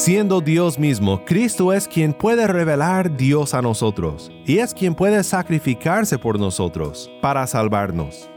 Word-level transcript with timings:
Siendo 0.00 0.40
Dios 0.40 0.78
mismo, 0.78 1.22
Cristo 1.26 1.74
es 1.74 1.86
quien 1.86 2.14
puede 2.14 2.46
revelar 2.46 3.18
Dios 3.18 3.52
a 3.52 3.60
nosotros 3.60 4.32
y 4.46 4.56
es 4.56 4.72
quien 4.72 4.94
puede 4.94 5.22
sacrificarse 5.22 6.16
por 6.16 6.40
nosotros 6.40 7.10
para 7.20 7.46
salvarnos. 7.46 8.30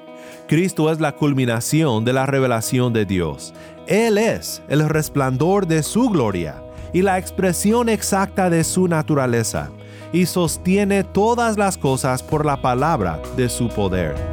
Cristo 0.45 0.91
es 0.91 0.99
la 0.99 1.13
culminación 1.13 2.03
de 2.03 2.11
la 2.11 2.25
revelación 2.25 2.91
de 2.91 3.05
Dios. 3.05 3.53
Él 3.87 4.17
es 4.17 4.61
el 4.67 4.89
resplandor 4.89 5.65
de 5.65 5.83
su 5.83 6.09
gloria 6.09 6.61
y 6.91 7.01
la 7.01 7.17
expresión 7.17 7.87
exacta 7.87 8.49
de 8.49 8.65
su 8.65 8.89
naturaleza, 8.89 9.71
y 10.11 10.25
sostiene 10.25 11.05
todas 11.05 11.57
las 11.57 11.77
cosas 11.77 12.21
por 12.21 12.45
la 12.45 12.61
palabra 12.61 13.21
de 13.37 13.47
su 13.47 13.69
poder. 13.69 14.32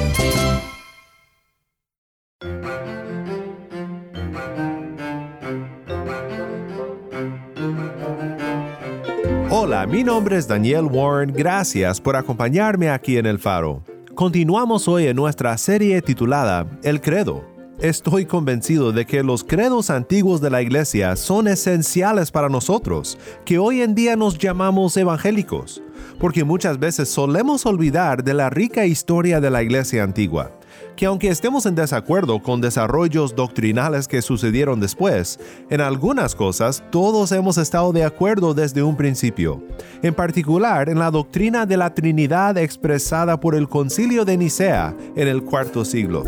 Mi 9.91 10.05
nombre 10.05 10.37
es 10.37 10.47
Daniel 10.47 10.85
Warren, 10.85 11.33
gracias 11.33 11.99
por 11.99 12.15
acompañarme 12.15 12.89
aquí 12.89 13.17
en 13.17 13.25
El 13.25 13.39
Faro. 13.39 13.83
Continuamos 14.15 14.87
hoy 14.87 15.07
en 15.07 15.17
nuestra 15.17 15.57
serie 15.57 16.01
titulada 16.01 16.65
El 16.81 17.01
Credo. 17.01 17.43
Estoy 17.77 18.25
convencido 18.25 18.93
de 18.93 19.05
que 19.05 19.21
los 19.21 19.43
credos 19.43 19.89
antiguos 19.89 20.39
de 20.39 20.49
la 20.49 20.61
iglesia 20.61 21.17
son 21.17 21.49
esenciales 21.49 22.31
para 22.31 22.47
nosotros, 22.47 23.17
que 23.43 23.57
hoy 23.57 23.81
en 23.81 23.93
día 23.93 24.15
nos 24.15 24.37
llamamos 24.37 24.95
evangélicos, 24.95 25.83
porque 26.19 26.45
muchas 26.45 26.79
veces 26.79 27.09
solemos 27.09 27.65
olvidar 27.65 28.23
de 28.23 28.33
la 28.33 28.49
rica 28.49 28.85
historia 28.85 29.41
de 29.41 29.49
la 29.49 29.61
iglesia 29.61 30.03
antigua 30.03 30.53
que 30.95 31.05
aunque 31.05 31.29
estemos 31.29 31.65
en 31.65 31.75
desacuerdo 31.75 32.41
con 32.41 32.61
desarrollos 32.61 33.35
doctrinales 33.35 34.07
que 34.07 34.21
sucedieron 34.21 34.79
después, 34.79 35.39
en 35.69 35.81
algunas 35.81 36.35
cosas 36.35 36.83
todos 36.91 37.31
hemos 37.31 37.57
estado 37.57 37.91
de 37.93 38.03
acuerdo 38.03 38.53
desde 38.53 38.83
un 38.83 38.95
principio, 38.95 39.63
en 40.01 40.13
particular 40.13 40.89
en 40.89 40.99
la 40.99 41.11
doctrina 41.11 41.65
de 41.65 41.77
la 41.77 41.93
Trinidad 41.93 42.57
expresada 42.57 43.39
por 43.39 43.55
el 43.55 43.67
concilio 43.67 44.25
de 44.25 44.37
Nicea 44.37 44.95
en 45.15 45.27
el 45.27 45.43
cuarto 45.43 45.85
siglo. 45.85 46.23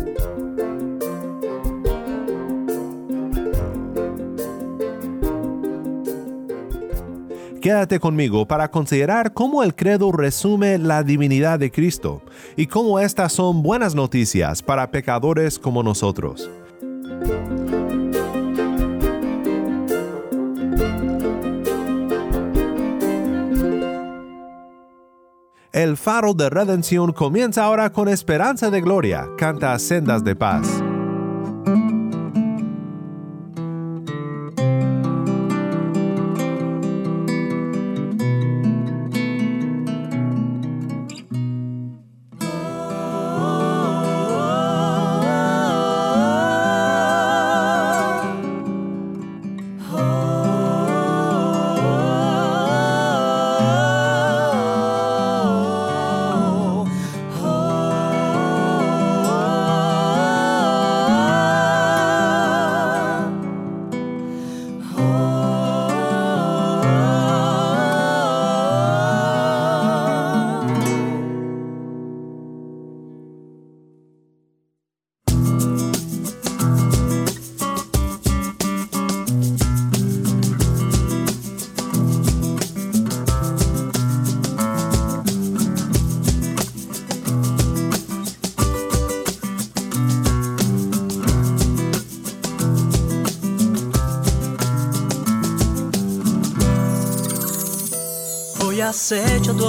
Quédate 7.64 7.98
conmigo 7.98 8.46
para 8.46 8.70
considerar 8.70 9.32
cómo 9.32 9.62
el 9.62 9.74
credo 9.74 10.12
resume 10.12 10.76
la 10.76 11.02
divinidad 11.02 11.58
de 11.58 11.70
Cristo 11.70 12.20
y 12.58 12.66
cómo 12.66 13.00
estas 13.00 13.32
son 13.32 13.62
buenas 13.62 13.94
noticias 13.94 14.62
para 14.62 14.90
pecadores 14.90 15.58
como 15.58 15.82
nosotros. 15.82 16.50
El 25.72 25.96
faro 25.96 26.34
de 26.34 26.50
redención 26.50 27.14
comienza 27.14 27.64
ahora 27.64 27.90
con 27.90 28.10
esperanza 28.10 28.68
de 28.68 28.82
gloria, 28.82 29.26
canta 29.38 29.78
sendas 29.78 30.22
de 30.22 30.36
paz. 30.36 30.84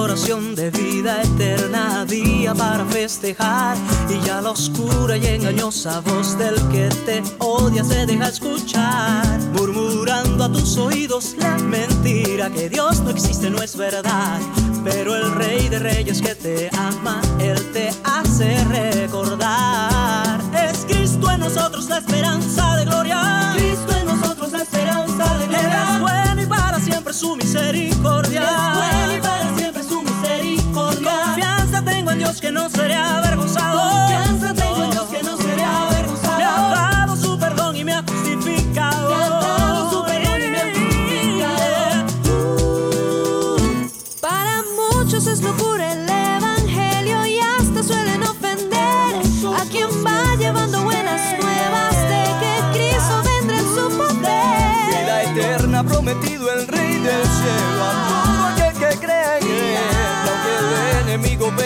Oración 0.06 0.54
de 0.54 0.70
vida 0.70 1.24
eterna 1.24 2.06
día 2.06 2.54
para 2.54 2.86
festejar. 2.86 3.76
Y 4.08 4.24
ya 4.24 4.40
la 4.40 4.52
oscura 4.52 5.18
y 5.18 5.26
engañosa 5.26 6.00
voz 6.02 6.38
del 6.38 6.56
que 6.70 6.90
te 7.08 7.24
odia 7.40 7.84
se 7.84 8.06
deja 8.06 8.28
escuchar. 8.30 9.26
Murmurando 9.54 10.44
a 10.44 10.52
tus 10.52 10.78
oídos 10.78 11.36
la 11.40 11.58
mentira 11.58 12.52
que 12.52 12.70
Dios 12.70 13.02
no 13.02 13.10
existe 13.10 13.50
no 13.50 13.64
es 13.64 13.76
verdad. 13.76 14.40
Pero 14.84 15.16
el 15.16 15.32
rey 15.34 15.70
de 15.70 15.80
reyes 15.80 16.22
que 16.22 16.36
te 16.36 16.70
ama 16.78 17.20
él 17.40 17.60
te 17.74 17.90
hace 18.04 18.64
recordar. 18.66 20.40
Es 20.54 20.86
Cristo 20.86 21.32
en 21.32 21.40
nosotros 21.40 21.90
la 21.90 21.98
esperanza 21.98 22.76
de 22.76 22.86
gloria. 22.86 23.54
Cristo 23.56 23.92
en 24.00 24.06
nosotros 24.06 24.52
la 24.52 24.62
esperanza 24.62 25.34
de 25.40 25.48
gloria. 25.48 25.96
Es 25.96 26.00
bueno 26.00 26.42
y 26.44 26.46
para 26.46 26.80
siempre 26.80 27.12
su 27.12 27.36
misericordia 27.36 28.75
Que 32.34 32.52
no 32.52 32.70
seré 32.70 32.96
avergonzado. 32.96 34.75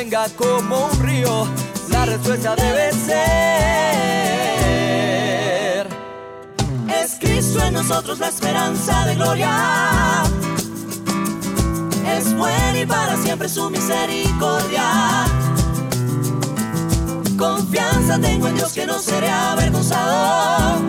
Venga 0.09 0.27
como 0.29 0.87
un 0.87 0.99
río, 1.01 1.47
la 1.89 2.03
respuesta 2.05 2.55
debe 2.55 2.91
ser. 2.93 3.19
Es 6.87 7.19
Cristo 7.19 7.63
en 7.63 7.75
nosotros 7.75 8.17
la 8.17 8.29
esperanza 8.29 9.05
de 9.05 9.13
gloria. 9.15 10.23
Es 12.17 12.35
bueno 12.35 12.79
y 12.79 12.87
para 12.87 13.17
siempre 13.17 13.47
su 13.49 13.69
misericordia. 13.69 15.27
Confianza 17.37 18.17
tengo 18.19 18.47
en 18.47 18.55
Dios 18.55 18.73
que 18.73 18.87
no 18.87 18.97
seré 18.97 19.29
avergonzado. 19.29 20.79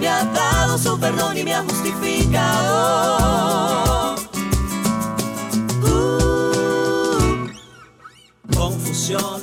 Me 0.00 0.08
ha 0.08 0.24
dado 0.24 0.78
su 0.78 0.98
perdón 0.98 1.36
y 1.36 1.44
me 1.44 1.54
ha 1.54 1.62
justificado. 1.62 3.26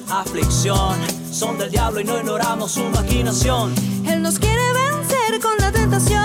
Aflicción. 0.10 0.98
Son 1.31 1.57
del 1.57 1.71
diablo 1.71 2.01
y 2.01 2.04
no 2.04 2.18
ignoramos 2.18 2.71
su 2.71 2.83
maquinación. 2.89 3.74
Él 4.06 4.21
nos 4.21 4.38
quiere 4.38 4.62
vencer 4.74 5.39
con 5.42 5.57
la 5.57 5.71
tentación. 5.71 6.21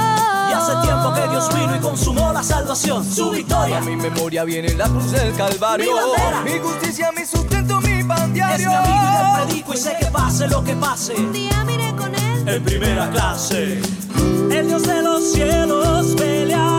Y 0.51 0.53
hace 0.53 0.73
tiempo 0.83 1.15
que 1.15 1.29
Dios 1.29 1.49
vino 1.55 1.77
y 1.77 1.79
consumó 1.79 2.33
la 2.33 2.43
salvación, 2.43 3.05
su 3.05 3.31
victoria. 3.31 3.79
A 3.79 3.81
mi 3.81 3.97
memoria 3.97 4.45
viene 4.45 4.75
la 4.75 4.89
cruz 4.89 5.13
del 5.13 5.35
Calvario. 5.35 5.93
Mi 5.93 5.99
bandera. 5.99 6.43
Mi 6.43 6.59
justicia, 6.59 7.13
mi 7.13 7.25
sustento, 7.25 7.81
mi 7.81 8.03
pan 8.03 8.33
diario. 8.33 8.55
Es 8.57 8.67
mi 8.67 8.75
amigo 8.75 9.05
y 9.05 9.13
le 9.13 9.45
predico 9.45 9.75
y 9.75 9.77
sé 9.77 9.97
que 10.01 10.07
pase 10.07 10.49
lo 10.49 10.65
que 10.65 10.75
pase. 10.75 11.15
Un 11.15 11.33
día 11.33 11.65
miré 11.65 11.95
con 11.95 12.15
él. 12.15 12.49
En 12.49 12.65
primera 12.65 13.09
clase. 13.11 13.81
El 14.51 14.67
Dios 14.67 14.83
de 14.83 15.03
los 15.03 15.33
cielos 15.33 16.15
peleará 16.17 16.78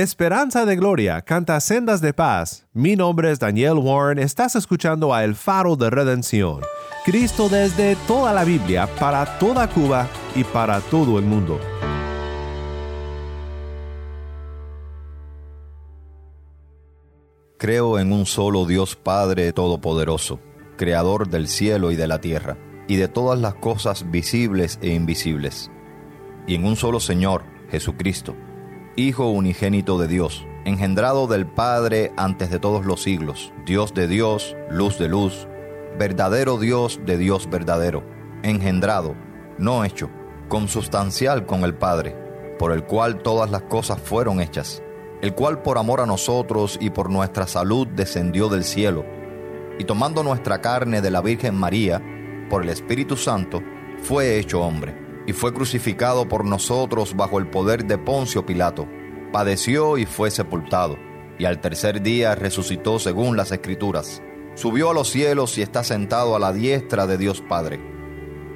Esperanza 0.00 0.64
de 0.64 0.76
Gloria, 0.76 1.22
canta 1.22 1.58
sendas 1.58 2.00
de 2.00 2.14
paz. 2.14 2.68
Mi 2.72 2.94
nombre 2.94 3.32
es 3.32 3.40
Daniel 3.40 3.78
Warren, 3.78 4.20
estás 4.20 4.54
escuchando 4.54 5.12
a 5.12 5.24
El 5.24 5.34
Faro 5.34 5.74
de 5.74 5.90
Redención. 5.90 6.60
Cristo 7.04 7.48
desde 7.48 7.96
toda 8.06 8.32
la 8.32 8.44
Biblia, 8.44 8.88
para 9.00 9.40
toda 9.40 9.68
Cuba 9.68 10.06
y 10.36 10.44
para 10.44 10.80
todo 10.82 11.18
el 11.18 11.24
mundo. 11.24 11.58
Creo 17.58 17.98
en 17.98 18.12
un 18.12 18.24
solo 18.24 18.66
Dios 18.66 18.94
Padre 18.94 19.52
Todopoderoso, 19.52 20.38
Creador 20.76 21.28
del 21.28 21.48
cielo 21.48 21.90
y 21.90 21.96
de 21.96 22.06
la 22.06 22.20
tierra, 22.20 22.56
y 22.86 22.94
de 22.94 23.08
todas 23.08 23.40
las 23.40 23.54
cosas 23.56 24.08
visibles 24.12 24.78
e 24.80 24.94
invisibles, 24.94 25.72
y 26.46 26.54
en 26.54 26.66
un 26.66 26.76
solo 26.76 27.00
Señor, 27.00 27.42
Jesucristo, 27.72 28.36
Hijo 28.98 29.28
unigénito 29.28 29.96
de 29.96 30.08
Dios, 30.08 30.44
engendrado 30.64 31.28
del 31.28 31.46
Padre 31.46 32.10
antes 32.16 32.50
de 32.50 32.58
todos 32.58 32.84
los 32.84 33.00
siglos, 33.00 33.52
Dios 33.64 33.94
de 33.94 34.08
Dios, 34.08 34.56
luz 34.70 34.98
de 34.98 35.06
luz, 35.06 35.46
verdadero 35.96 36.58
Dios 36.58 36.98
de 37.06 37.16
Dios 37.16 37.48
verdadero, 37.48 38.02
engendrado, 38.42 39.14
no 39.56 39.84
hecho, 39.84 40.10
consubstancial 40.48 41.46
con 41.46 41.62
el 41.62 41.76
Padre, 41.76 42.16
por 42.58 42.72
el 42.72 42.82
cual 42.82 43.22
todas 43.22 43.52
las 43.52 43.62
cosas 43.62 44.00
fueron 44.00 44.40
hechas, 44.40 44.82
el 45.22 45.32
cual 45.32 45.62
por 45.62 45.78
amor 45.78 46.00
a 46.00 46.06
nosotros 46.06 46.76
y 46.80 46.90
por 46.90 47.08
nuestra 47.08 47.46
salud 47.46 47.86
descendió 47.86 48.48
del 48.48 48.64
cielo, 48.64 49.04
y 49.78 49.84
tomando 49.84 50.24
nuestra 50.24 50.60
carne 50.60 51.00
de 51.00 51.12
la 51.12 51.20
Virgen 51.20 51.54
María, 51.54 52.02
por 52.50 52.64
el 52.64 52.68
Espíritu 52.68 53.16
Santo, 53.16 53.62
fue 54.02 54.40
hecho 54.40 54.60
hombre, 54.60 55.07
y 55.28 55.34
fue 55.34 55.52
crucificado 55.52 56.26
por 56.26 56.46
nosotros 56.46 57.14
bajo 57.14 57.38
el 57.38 57.48
poder 57.48 57.84
de 57.84 57.98
Poncio 57.98 58.46
Pilato, 58.46 58.88
padeció 59.30 59.98
y 59.98 60.06
fue 60.06 60.30
sepultado, 60.30 60.96
y 61.38 61.44
al 61.44 61.60
tercer 61.60 62.00
día 62.00 62.34
resucitó 62.34 62.98
según 62.98 63.36
las 63.36 63.52
Escrituras, 63.52 64.22
subió 64.54 64.88
a 64.88 64.94
los 64.94 65.10
cielos 65.10 65.58
y 65.58 65.60
está 65.62 65.84
sentado 65.84 66.34
a 66.34 66.38
la 66.38 66.54
diestra 66.54 67.06
de 67.06 67.18
Dios 67.18 67.42
Padre, 67.46 67.78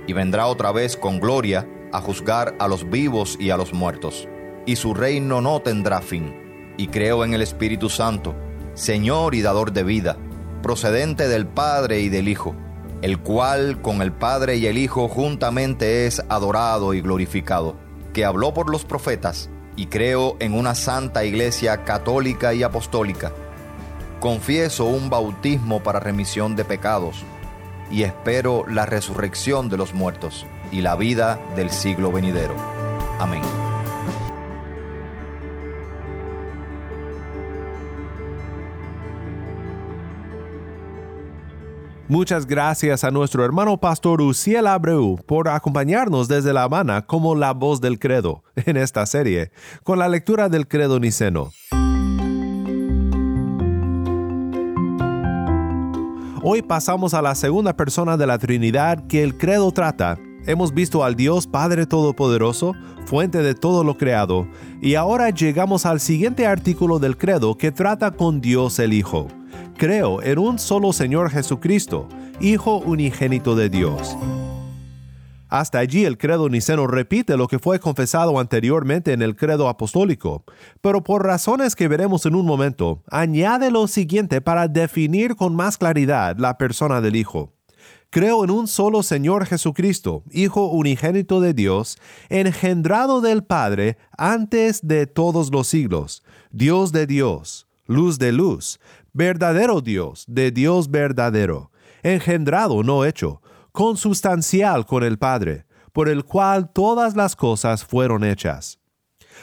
y 0.06 0.14
vendrá 0.14 0.46
otra 0.46 0.72
vez 0.72 0.96
con 0.96 1.20
gloria 1.20 1.68
a 1.92 2.00
juzgar 2.00 2.54
a 2.58 2.68
los 2.68 2.88
vivos 2.88 3.36
y 3.38 3.50
a 3.50 3.58
los 3.58 3.74
muertos, 3.74 4.26
y 4.64 4.76
su 4.76 4.94
reino 4.94 5.42
no 5.42 5.60
tendrá 5.60 6.00
fin. 6.00 6.34
Y 6.78 6.86
creo 6.86 7.22
en 7.22 7.34
el 7.34 7.42
Espíritu 7.42 7.90
Santo, 7.90 8.34
Señor 8.72 9.34
y 9.34 9.42
dador 9.42 9.74
de 9.74 9.82
vida, 9.82 10.16
procedente 10.62 11.28
del 11.28 11.46
Padre 11.46 12.00
y 12.00 12.08
del 12.08 12.28
Hijo, 12.28 12.56
el 13.02 13.18
cual 13.18 13.82
con 13.82 14.00
el 14.00 14.12
Padre 14.12 14.56
y 14.56 14.66
el 14.66 14.78
Hijo 14.78 15.08
juntamente 15.08 16.06
es 16.06 16.22
adorado 16.28 16.94
y 16.94 17.00
glorificado, 17.00 17.76
que 18.12 18.24
habló 18.24 18.54
por 18.54 18.70
los 18.70 18.84
profetas, 18.84 19.50
y 19.76 19.86
creo 19.86 20.36
en 20.38 20.54
una 20.54 20.74
santa 20.74 21.24
iglesia 21.24 21.84
católica 21.84 22.54
y 22.54 22.62
apostólica. 22.62 23.32
Confieso 24.20 24.84
un 24.84 25.10
bautismo 25.10 25.82
para 25.82 25.98
remisión 25.98 26.54
de 26.54 26.64
pecados, 26.64 27.24
y 27.90 28.04
espero 28.04 28.64
la 28.68 28.86
resurrección 28.86 29.68
de 29.68 29.76
los 29.76 29.92
muertos 29.92 30.46
y 30.70 30.80
la 30.80 30.94
vida 30.94 31.40
del 31.56 31.70
siglo 31.70 32.12
venidero. 32.12 32.54
Amén. 33.18 33.42
Muchas 42.08 42.46
gracias 42.46 43.04
a 43.04 43.10
nuestro 43.10 43.44
hermano 43.44 43.78
pastor 43.78 44.20
Uciel 44.20 44.66
Abreu 44.66 45.16
por 45.24 45.48
acompañarnos 45.48 46.26
desde 46.26 46.52
La 46.52 46.64
Habana 46.64 47.06
como 47.06 47.34
la 47.34 47.52
voz 47.52 47.80
del 47.80 47.98
credo 47.98 48.42
en 48.56 48.76
esta 48.76 49.06
serie, 49.06 49.52
con 49.84 49.98
la 49.98 50.08
lectura 50.08 50.48
del 50.48 50.66
credo 50.66 50.98
niceno. 50.98 51.52
Hoy 56.42 56.60
pasamos 56.60 57.14
a 57.14 57.22
la 57.22 57.36
segunda 57.36 57.76
persona 57.76 58.16
de 58.16 58.26
la 58.26 58.36
Trinidad 58.36 59.06
que 59.06 59.22
el 59.22 59.38
credo 59.38 59.70
trata. 59.70 60.18
Hemos 60.44 60.74
visto 60.74 61.04
al 61.04 61.14
Dios 61.14 61.46
Padre 61.46 61.86
Todopoderoso, 61.86 62.74
fuente 63.06 63.38
de 63.42 63.54
todo 63.54 63.84
lo 63.84 63.96
creado, 63.96 64.48
y 64.80 64.96
ahora 64.96 65.30
llegamos 65.30 65.86
al 65.86 66.00
siguiente 66.00 66.48
artículo 66.48 66.98
del 66.98 67.16
credo 67.16 67.56
que 67.56 67.70
trata 67.70 68.10
con 68.10 68.40
Dios 68.40 68.80
el 68.80 68.92
Hijo. 68.92 69.28
Creo 69.82 70.22
en 70.22 70.38
un 70.38 70.60
solo 70.60 70.92
Señor 70.92 71.28
Jesucristo, 71.28 72.08
Hijo 72.40 72.76
unigénito 72.76 73.56
de 73.56 73.68
Dios. 73.68 74.16
Hasta 75.48 75.80
allí 75.80 76.04
el 76.04 76.18
credo 76.18 76.48
niceno 76.48 76.86
repite 76.86 77.36
lo 77.36 77.48
que 77.48 77.58
fue 77.58 77.80
confesado 77.80 78.38
anteriormente 78.38 79.12
en 79.12 79.22
el 79.22 79.34
credo 79.34 79.68
apostólico, 79.68 80.44
pero 80.80 81.02
por 81.02 81.26
razones 81.26 81.74
que 81.74 81.88
veremos 81.88 82.26
en 82.26 82.36
un 82.36 82.46
momento, 82.46 83.02
añade 83.10 83.72
lo 83.72 83.88
siguiente 83.88 84.40
para 84.40 84.68
definir 84.68 85.34
con 85.34 85.56
más 85.56 85.78
claridad 85.78 86.36
la 86.38 86.58
persona 86.58 87.00
del 87.00 87.16
Hijo. 87.16 87.52
Creo 88.10 88.44
en 88.44 88.52
un 88.52 88.68
solo 88.68 89.02
Señor 89.02 89.46
Jesucristo, 89.46 90.22
Hijo 90.30 90.66
unigénito 90.66 91.40
de 91.40 91.54
Dios, 91.54 91.98
engendrado 92.28 93.20
del 93.20 93.42
Padre 93.42 93.98
antes 94.16 94.86
de 94.86 95.08
todos 95.08 95.50
los 95.50 95.66
siglos, 95.66 96.22
Dios 96.52 96.92
de 96.92 97.08
Dios, 97.08 97.66
luz 97.86 98.18
de 98.18 98.32
luz, 98.32 98.78
verdadero 99.12 99.80
Dios 99.80 100.24
de 100.28 100.50
Dios 100.50 100.90
verdadero, 100.90 101.70
engendrado 102.02 102.82
no 102.82 103.04
hecho, 103.04 103.42
consubstancial 103.72 104.86
con 104.86 105.02
el 105.02 105.18
Padre, 105.18 105.66
por 105.92 106.08
el 106.08 106.24
cual 106.24 106.72
todas 106.72 107.16
las 107.16 107.36
cosas 107.36 107.84
fueron 107.84 108.24
hechas. 108.24 108.78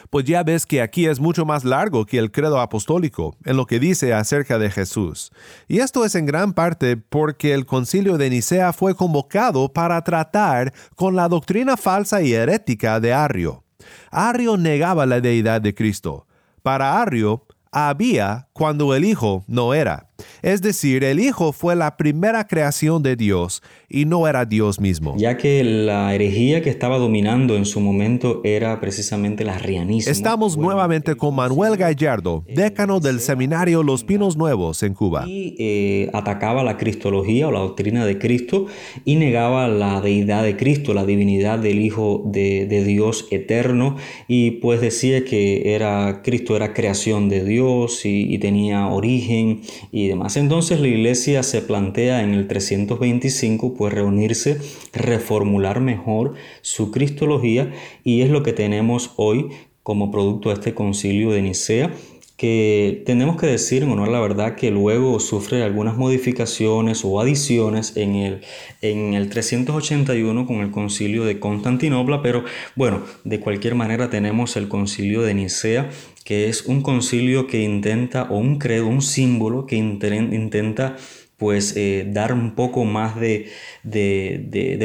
Pues 0.09 0.25
ya 0.25 0.43
ves 0.43 0.65
que 0.65 0.81
aquí 0.81 1.07
es 1.07 1.19
mucho 1.19 1.45
más 1.45 1.63
largo 1.63 2.05
que 2.05 2.17
el 2.17 2.31
credo 2.31 2.59
apostólico 2.59 3.35
en 3.43 3.57
lo 3.57 3.65
que 3.65 3.79
dice 3.79 4.13
acerca 4.13 4.57
de 4.57 4.69
Jesús. 4.69 5.31
Y 5.67 5.79
esto 5.79 6.05
es 6.05 6.15
en 6.15 6.25
gran 6.25 6.53
parte 6.53 6.97
porque 6.97 7.53
el 7.53 7.65
concilio 7.65 8.17
de 8.17 8.29
Nicea 8.29 8.73
fue 8.73 8.95
convocado 8.95 9.71
para 9.73 10.01
tratar 10.03 10.73
con 10.95 11.15
la 11.15 11.27
doctrina 11.27 11.77
falsa 11.77 12.21
y 12.21 12.33
herética 12.33 12.99
de 12.99 13.13
Arrio. 13.13 13.63
Arrio 14.11 14.57
negaba 14.57 15.05
la 15.05 15.21
deidad 15.21 15.61
de 15.61 15.73
Cristo. 15.73 16.27
Para 16.63 17.01
Arrio, 17.01 17.45
había 17.71 18.47
cuando 18.53 18.93
el 18.95 19.05
Hijo 19.05 19.43
no 19.47 19.73
era. 19.73 20.08
Es 20.41 20.61
decir, 20.61 21.03
el 21.03 21.19
Hijo 21.19 21.51
fue 21.51 21.75
la 21.75 21.97
primera 21.97 22.47
creación 22.47 23.03
de 23.03 23.15
Dios 23.15 23.61
y 23.89 24.05
no 24.05 24.27
era 24.27 24.45
Dios 24.45 24.79
mismo. 24.79 25.15
Ya 25.17 25.37
que 25.37 25.63
la 25.63 26.13
herejía 26.13 26.61
que 26.61 26.69
estaba 26.69 26.97
dominando 26.97 27.55
en 27.55 27.65
su 27.65 27.79
momento 27.79 28.41
era 28.43 28.79
precisamente 28.79 29.43
el 29.43 29.49
arrianismo. 29.49 30.11
Estamos 30.11 30.57
nuevamente 30.57 31.15
con 31.15 31.35
Manuel 31.35 31.77
Gallardo, 31.77 32.43
décano 32.47 32.99
del 32.99 33.19
seminario 33.19 33.83
Los 33.83 34.03
Pinos 34.03 34.37
Nuevos 34.37 34.83
en 34.83 34.93
Cuba. 34.93 35.25
Y 35.27 35.55
eh, 35.59 36.09
atacaba 36.13 36.63
la 36.63 36.77
cristología 36.77 37.47
o 37.47 37.51
la 37.51 37.59
doctrina 37.59 38.05
de 38.05 38.17
Cristo 38.19 38.67
y 39.05 39.15
negaba 39.15 39.67
la 39.67 40.01
deidad 40.01 40.43
de 40.43 40.55
Cristo, 40.55 40.93
la 40.93 41.05
divinidad 41.05 41.59
del 41.59 41.79
Hijo 41.79 42.23
de, 42.25 42.65
de 42.65 42.83
Dios 42.83 43.27
eterno 43.31 43.95
y 44.27 44.51
pues 44.51 44.81
decía 44.81 45.23
que 45.25 45.73
era 45.73 46.21
Cristo 46.23 46.55
era 46.55 46.73
creación 46.73 47.29
de 47.29 47.43
Dios 47.43 48.05
y, 48.05 48.33
y 48.33 48.37
tenía 48.39 48.87
origen 48.87 49.61
y 49.91 50.08
demás. 50.09 50.37
Entonces 50.37 50.79
la 50.79 50.87
iglesia 50.87 51.43
se 51.43 51.61
plantea 51.61 52.21
en 52.21 52.33
el 52.33 52.47
325 52.47 53.73
pues 53.75 53.93
reunirse, 53.93 54.59
reformular 54.93 55.79
mejor 55.79 56.33
su 56.61 56.91
cristología 56.91 57.71
y 58.03 58.21
es 58.21 58.29
lo 58.29 58.43
que 58.43 58.53
tenemos 58.53 59.13
hoy 59.15 59.49
como 59.83 60.11
producto 60.11 60.49
de 60.49 60.55
este 60.55 60.73
concilio 60.73 61.31
de 61.31 61.41
Nicea 61.41 61.93
que 62.39 63.03
tenemos 63.05 63.35
que 63.35 63.47
decir 63.47 63.83
en 63.83 63.91
honor 63.91 64.07
a 64.07 64.11
la 64.13 64.21
verdad 64.21 64.55
que 64.55 64.71
luego 64.71 65.19
sufre 65.19 65.61
algunas 65.61 65.97
modificaciones 65.97 67.03
o 67.03 67.19
adiciones 67.19 67.97
en 67.97 68.15
el, 68.15 68.41
en 68.81 69.13
el 69.13 69.29
381 69.29 70.47
con 70.47 70.61
el 70.61 70.71
concilio 70.71 71.25
de 71.25 71.37
Constantinopla, 71.37 72.21
pero 72.21 72.45
bueno, 72.77 73.01
de 73.25 73.41
cualquier 73.41 73.75
manera 73.75 74.09
tenemos 74.09 74.55
el 74.55 74.69
concilio 74.69 75.21
de 75.21 75.33
Nicea, 75.33 75.89
que 76.29 76.47
es 76.47 76.67
un 76.67 76.83
concilio 76.83 77.47
que 77.47 77.63
intenta, 77.63 78.27
o 78.29 78.37
un 78.37 78.59
credo, 78.59 78.85
un 78.85 79.01
símbolo 79.01 79.65
que 79.65 79.77
intenta 79.77 80.95
pues 81.37 81.75
eh, 81.75 82.05
dar 82.07 82.33
un 82.33 82.53
poco 82.53 82.85
más 82.85 83.15
de, 83.19 83.49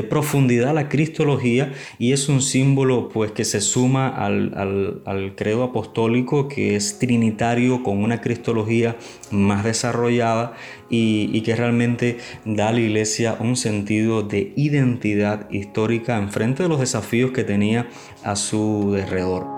profundidad 0.09 0.71
a 0.71 0.73
la 0.73 0.89
cristología 0.89 1.75
y 1.99 2.13
es 2.13 2.31
un 2.31 2.41
símbolo 2.41 3.11
pues 3.11 3.33
que 3.33 3.45
se 3.45 3.61
suma 3.61 4.09
al, 4.09 5.35
credo 5.37 5.65
apostólico 5.65 6.49
que 6.49 6.77
es 6.77 6.99
trinitario 6.99 7.83
con 7.83 8.03
una 8.03 8.23
cristología 8.23 8.97
más 9.31 9.65
desarrollada 9.65 10.55
y, 10.89 11.29
y, 11.31 11.43
que 11.43 11.55
realmente 11.57 12.17
da 12.47 12.69
a 12.69 12.73
la 12.73 12.81
iglesia 12.81 13.37
un 13.39 13.57
sentido 13.57 14.23
de 14.23 14.55
identidad 14.57 15.51
histórica 15.51 16.17
en 16.17 16.33
frente 16.33 16.63
de 16.63 16.71
los 16.71 16.81
desafíos 16.81 17.33
que 17.33 17.45
tenía 17.45 17.87
a 18.23 18.35
su 18.35 18.93
derredor. 18.95 19.54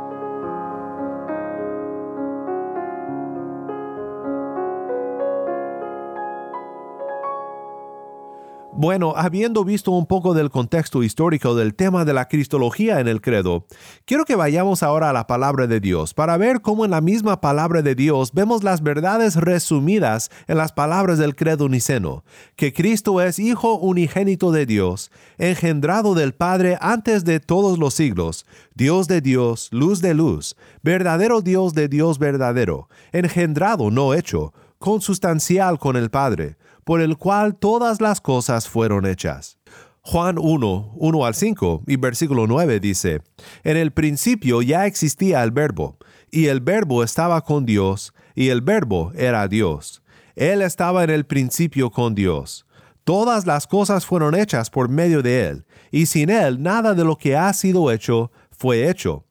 Bueno, 8.79 9.15
habiendo 9.17 9.65
visto 9.65 9.91
un 9.91 10.05
poco 10.05 10.35
del 10.35 10.51
contexto 10.51 11.03
histórico 11.03 11.55
del 11.55 11.75
tema 11.75 12.05
de 12.05 12.13
la 12.13 12.29
cristología 12.29 13.01
en 13.01 13.09
el 13.09 13.23
credo, 13.23 13.65
quiero 14.05 14.27
que 14.27 14.37
vayamos 14.37 14.83
ahora 14.83 15.09
a 15.09 15.15
la 15.15 15.27
palabra 15.27 15.67
de 15.67 15.81
Dios 15.81 16.13
para 16.13 16.37
ver 16.37 16.61
cómo 16.61 16.85
en 16.85 16.91
la 16.91 17.01
misma 17.01 17.41
palabra 17.41 17.81
de 17.81 17.95
Dios 17.95 18.35
vemos 18.35 18.65
las 18.65 18.83
verdades 18.83 19.37
resumidas 19.37 20.31
en 20.47 20.59
las 20.59 20.73
palabras 20.75 21.17
del 21.17 21.35
credo 21.35 21.71
niceno, 21.71 22.23
que 22.55 22.75
Cristo 22.75 23.23
es 23.23 23.39
Hijo 23.39 23.79
unigénito 23.79 24.53
de 24.53 24.67
Dios, 24.67 25.11
engendrado 25.39 26.13
del 26.13 26.35
Padre 26.35 26.77
antes 26.83 27.25
de 27.25 27.41
todos 27.41 27.79
los 27.79 27.95
siglos, 27.95 28.45
Dios 28.75 29.09
de 29.09 29.23
Dios, 29.23 29.71
luz 29.73 30.03
de 30.03 30.13
luz, 30.13 30.55
verdadero 30.83 31.41
Dios 31.41 31.73
de 31.73 31.89
Dios 31.89 32.19
verdadero, 32.19 32.91
engendrado 33.13 33.91
no 33.91 34.13
hecho, 34.13 34.53
consustancial 34.79 35.79
con 35.79 35.97
el 35.97 36.11
Padre 36.11 36.59
por 36.87 37.01
el 37.01 37.17
cual 37.17 37.57
todas 37.57 38.01
las 38.01 38.21
cosas 38.21 38.69
fueron 38.69 39.07
hechas. 39.07 39.59
Juan 40.03 40.37
1, 40.39 40.93
1 40.95 41.27
al 41.27 41.35
5 41.35 41.83
y 41.85 41.97
versículo 41.97 42.47
9 42.47 42.79
dice, 42.79 43.23
En 43.65 43.77
el 43.77 43.91
principio 43.91 44.63
ya 44.63 44.87
existía 44.87 45.43
el 45.43 45.51
verbo, 45.51 45.99
y 46.31 46.47
el 46.47 46.61
verbo 46.61 47.03
estaba 47.03 47.41
con 47.41 47.67
Dios, 47.67 48.15
y 48.37 48.51
el 48.51 48.61
verbo 48.61 49.11
era 49.17 49.49
Dios. 49.49 50.01
Él 50.37 50.63
estaba 50.63 51.03
en 51.03 51.11
el 51.11 51.27
principio 51.27 51.91
con 51.91 52.15
Dios. 52.15 52.67
Todas 53.03 53.47
las 53.47 53.67
cosas 53.67 54.07
fueron 54.07 54.37
hechas 54.37 54.71
por 54.71 54.89
medio 54.89 55.23
de 55.23 55.49
Él, 55.49 55.67
y 55.91 56.07
sin 56.07 56.31
Él 56.31 56.63
nada 56.63 56.95
de 56.95 57.03
lo 57.03 57.19
que 57.19 57.37
ha 57.37 57.53
sido 57.53 57.91
hecho 57.91 58.31
fue 58.53 58.89
hecho. 58.89 59.25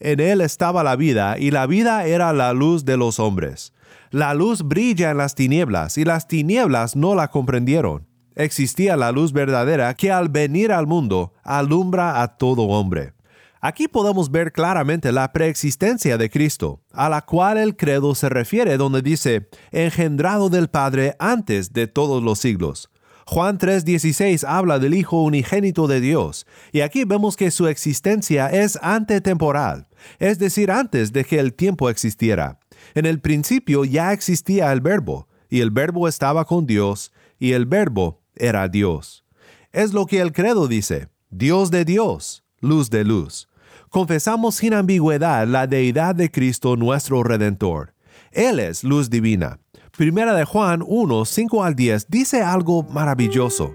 En 0.00 0.20
Él 0.20 0.40
estaba 0.40 0.82
la 0.82 0.96
vida, 0.96 1.36
y 1.38 1.50
la 1.50 1.66
vida 1.66 2.06
era 2.06 2.32
la 2.32 2.54
luz 2.54 2.86
de 2.86 2.96
los 2.96 3.20
hombres. 3.20 3.73
La 4.14 4.32
luz 4.32 4.62
brilla 4.62 5.10
en 5.10 5.16
las 5.16 5.34
tinieblas 5.34 5.98
y 5.98 6.04
las 6.04 6.28
tinieblas 6.28 6.94
no 6.94 7.16
la 7.16 7.32
comprendieron. 7.32 8.06
Existía 8.36 8.96
la 8.96 9.10
luz 9.10 9.32
verdadera 9.32 9.92
que 9.94 10.12
al 10.12 10.28
venir 10.28 10.70
al 10.70 10.86
mundo 10.86 11.32
alumbra 11.42 12.22
a 12.22 12.36
todo 12.36 12.62
hombre. 12.62 13.14
Aquí 13.60 13.88
podemos 13.88 14.30
ver 14.30 14.52
claramente 14.52 15.10
la 15.10 15.32
preexistencia 15.32 16.16
de 16.16 16.30
Cristo, 16.30 16.80
a 16.92 17.08
la 17.08 17.22
cual 17.22 17.58
el 17.58 17.74
credo 17.74 18.14
se 18.14 18.28
refiere 18.28 18.76
donde 18.76 19.02
dice, 19.02 19.48
engendrado 19.72 20.48
del 20.48 20.68
Padre 20.68 21.16
antes 21.18 21.72
de 21.72 21.88
todos 21.88 22.22
los 22.22 22.38
siglos. 22.38 22.92
Juan 23.26 23.58
3:16 23.58 24.44
habla 24.44 24.78
del 24.78 24.94
Hijo 24.94 25.22
unigénito 25.22 25.88
de 25.88 26.00
Dios, 26.00 26.46
y 26.70 26.82
aquí 26.82 27.02
vemos 27.02 27.36
que 27.36 27.50
su 27.50 27.66
existencia 27.66 28.46
es 28.46 28.78
antetemporal, 28.80 29.88
es 30.20 30.38
decir, 30.38 30.70
antes 30.70 31.12
de 31.12 31.24
que 31.24 31.40
el 31.40 31.54
tiempo 31.54 31.90
existiera. 31.90 32.60
En 32.94 33.06
el 33.06 33.20
principio 33.20 33.84
ya 33.84 34.12
existía 34.12 34.72
el 34.72 34.80
verbo, 34.80 35.26
y 35.48 35.60
el 35.60 35.70
verbo 35.70 36.06
estaba 36.06 36.44
con 36.44 36.66
Dios, 36.66 37.12
y 37.38 37.52
el 37.52 37.66
verbo 37.66 38.22
era 38.36 38.68
Dios. 38.68 39.24
Es 39.72 39.92
lo 39.92 40.06
que 40.06 40.20
el 40.20 40.32
credo 40.32 40.68
dice, 40.68 41.08
Dios 41.30 41.72
de 41.72 41.84
Dios, 41.84 42.44
luz 42.60 42.90
de 42.90 43.02
luz. 43.04 43.48
Confesamos 43.90 44.54
sin 44.54 44.74
ambigüedad 44.74 45.46
la 45.48 45.66
deidad 45.66 46.14
de 46.14 46.30
Cristo 46.30 46.76
nuestro 46.76 47.24
Redentor. 47.24 47.94
Él 48.30 48.60
es 48.60 48.84
luz 48.84 49.10
divina. 49.10 49.58
Primera 49.96 50.34
de 50.34 50.44
Juan 50.44 50.82
1, 50.86 51.24
5 51.24 51.64
al 51.64 51.74
10 51.74 52.08
dice 52.08 52.42
algo 52.42 52.84
maravilloso. 52.84 53.74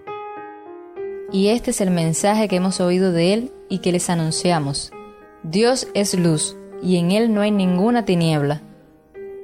Y 1.31 1.49
este 1.49 1.71
es 1.71 1.81
el 1.81 1.91
mensaje 1.91 2.47
que 2.47 2.55
hemos 2.55 2.79
oído 2.79 3.11
de 3.11 3.33
Él 3.33 3.53
y 3.69 3.79
que 3.79 3.91
les 3.91 4.09
anunciamos. 4.09 4.91
Dios 5.43 5.87
es 5.93 6.17
luz, 6.17 6.57
y 6.81 6.97
en 6.97 7.11
Él 7.11 7.33
no 7.33 7.41
hay 7.41 7.51
ninguna 7.51 8.05
tiniebla. 8.05 8.61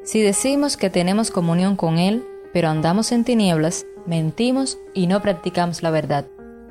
Si 0.05 0.21
decimos 0.21 0.77
que 0.77 0.91
tenemos 0.91 1.31
comunión 1.31 1.75
con 1.75 1.97
Él, 1.97 2.23
pero 2.53 2.69
andamos 2.69 3.11
en 3.11 3.23
tinieblas, 3.23 3.87
mentimos 4.05 4.77
y 4.93 5.07
no 5.07 5.19
practicamos 5.19 5.81
la 5.81 5.89
verdad. 5.89 6.27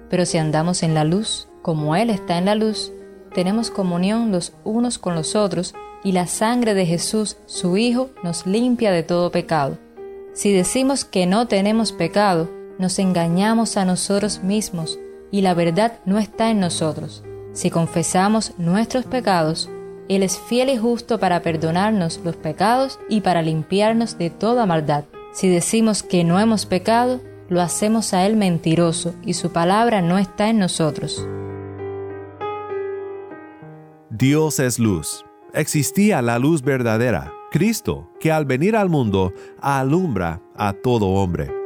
Pero 0.09 0.25
si 0.25 0.39
andamos 0.39 0.85
en 0.85 0.95
la 0.95 1.03
luz, 1.03 1.49
como 1.61 1.97
Él 1.97 2.11
está 2.11 2.39
en 2.39 2.45
la 2.45 2.55
luz, 2.55 2.93
tenemos 3.35 3.73
comunión 3.73 4.31
los 4.31 4.53
unos 4.63 4.99
con 4.99 5.17
los 5.17 5.35
otros, 5.35 5.75
y 6.05 6.13
la 6.13 6.29
sangre 6.29 6.75
de 6.75 6.87
Jesús, 6.87 7.37
su 7.47 7.77
Hijo, 7.77 8.11
nos 8.23 8.47
limpia 8.47 8.93
de 8.93 9.03
todo 9.03 9.33
pecado. 9.33 9.79
Si 10.33 10.53
decimos 10.53 11.05
que 11.05 11.27
no 11.27 11.49
tenemos 11.49 11.91
pecado, 11.91 12.49
nos 12.79 13.01
engañamos 13.01 13.77
a 13.77 13.85
nosotros 13.85 14.45
mismos, 14.45 15.01
y 15.33 15.41
la 15.41 15.55
verdad 15.55 15.99
no 16.05 16.21
está 16.21 16.51
en 16.51 16.61
nosotros. 16.61 17.25
Si 17.53 17.69
confesamos 17.71 18.53
nuestros 18.59 19.07
pecados, 19.07 19.69
él 20.09 20.23
es 20.23 20.39
fiel 20.39 20.69
y 20.69 20.77
justo 20.77 21.19
para 21.19 21.41
perdonarnos 21.41 22.21
los 22.25 22.37
pecados 22.37 22.99
y 23.09 23.23
para 23.23 23.43
limpiarnos 23.43 24.19
de 24.19 24.31
toda 24.31 24.67
maldad. 24.67 25.05
Si 25.33 25.49
decimos 25.49 26.03
que 26.03 26.25
no 26.25 26.39
hemos 26.39 26.67
pecado, 26.67 27.21
lo 27.49 27.61
hacemos 27.61 28.15
a 28.15 28.27
Él 28.27 28.37
mentiroso 28.37 29.15
y 29.25 29.35
su 29.35 29.51
palabra 29.51 30.01
no 30.01 30.19
está 30.19 30.49
en 30.49 30.59
nosotros. 30.59 31.27
Dios 34.11 34.61
es 34.61 34.79
luz. 34.79 35.25
Existía 35.53 36.23
la 36.23 36.39
luz 36.39 36.63
verdadera, 36.63 37.33
Cristo, 37.51 38.11
que 38.21 38.31
al 38.31 38.45
venir 38.45 38.77
al 38.77 38.89
mundo 38.89 39.33
alumbra 39.61 40.41
a 40.55 40.73
todo 40.73 41.09
hombre. 41.09 41.64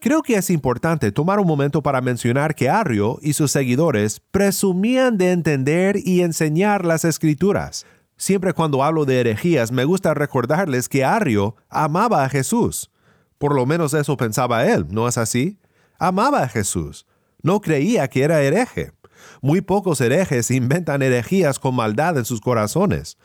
Creo 0.00 0.22
que 0.22 0.36
es 0.36 0.50
importante 0.50 1.10
tomar 1.12 1.38
un 1.40 1.46
momento 1.46 1.82
para 1.82 2.00
mencionar 2.00 2.54
que 2.54 2.68
Arrio 2.68 3.18
y 3.22 3.32
sus 3.32 3.50
seguidores 3.50 4.20
presumían 4.30 5.16
de 5.16 5.32
entender 5.32 5.96
y 6.04 6.22
enseñar 6.22 6.84
las 6.84 7.04
escrituras. 7.04 7.86
Siempre 8.16 8.52
cuando 8.52 8.82
hablo 8.82 9.04
de 9.04 9.20
herejías 9.20 9.72
me 9.72 9.84
gusta 9.84 10.14
recordarles 10.14 10.88
que 10.88 11.04
Arrio 11.04 11.56
amaba 11.68 12.24
a 12.24 12.28
Jesús. 12.28 12.90
Por 13.38 13.54
lo 13.54 13.66
menos 13.66 13.94
eso 13.94 14.16
pensaba 14.16 14.66
él, 14.66 14.86
¿no 14.90 15.08
es 15.08 15.18
así? 15.18 15.58
Amaba 15.98 16.42
a 16.42 16.48
Jesús. 16.48 17.06
No 17.42 17.60
creía 17.60 18.08
que 18.08 18.22
era 18.22 18.40
hereje. 18.42 18.92
Muy 19.40 19.60
pocos 19.60 20.00
herejes 20.00 20.50
inventan 20.50 21.02
herejías 21.02 21.58
con 21.58 21.74
maldad 21.74 22.16
en 22.18 22.24
sus 22.24 22.40
corazones. 22.40 23.18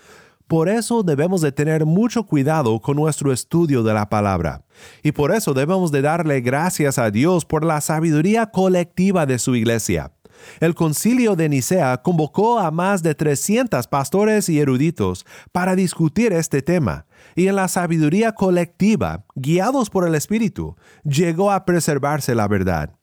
Por 0.48 0.69
eso 0.69 1.03
debemos 1.03 1.41
de 1.41 1.51
tener 1.51 1.86
mucho 1.86 2.25
cuidado 2.25 2.79
con 2.81 2.98
nuestro 2.98 3.31
estudio 3.31 3.83
de 3.83 3.93
la 3.93 4.10
palabra. 4.10 4.63
Y 5.03 5.12
por 5.12 5.33
eso 5.33 5.53
debemos 5.53 5.91
de 5.91 6.01
darle 6.01 6.41
gracias 6.41 6.98
a 6.98 7.12
Dios 7.12 7.45
por 7.45 7.63
la 7.63 7.81
sabiduría 7.81 8.48
colectiva 8.48 9.25
de 9.25 9.39
su 9.39 9.55
iglesia. 9.55 10.12
El 10.60 10.75
concilio 10.75 11.36
de 11.36 11.50
Nicea 11.50 12.01
convocó 12.01 12.60
a 12.60 12.71
más 12.71 13.03
de 13.03 13.15
300 13.15 13.88
pastores 13.88 14.50
y 14.50 14.60
eruditos 14.60 15.25
para 15.51 15.75
discutir 15.75 16.33
este 16.33 16.62
tema, 16.62 17.05
y 17.36 17.48
en 17.48 17.55
la 17.55 17.67
sabiduría 17.67 18.33
colectiva, 18.33 19.25
guiados 19.36 19.89
por 19.89 20.07
el 20.07 20.15
Espíritu, 20.15 20.75
llegó 21.03 21.51
a 21.51 21.65
preservarse 21.65 22.36
la 22.36 22.48
verdad. 22.48 22.95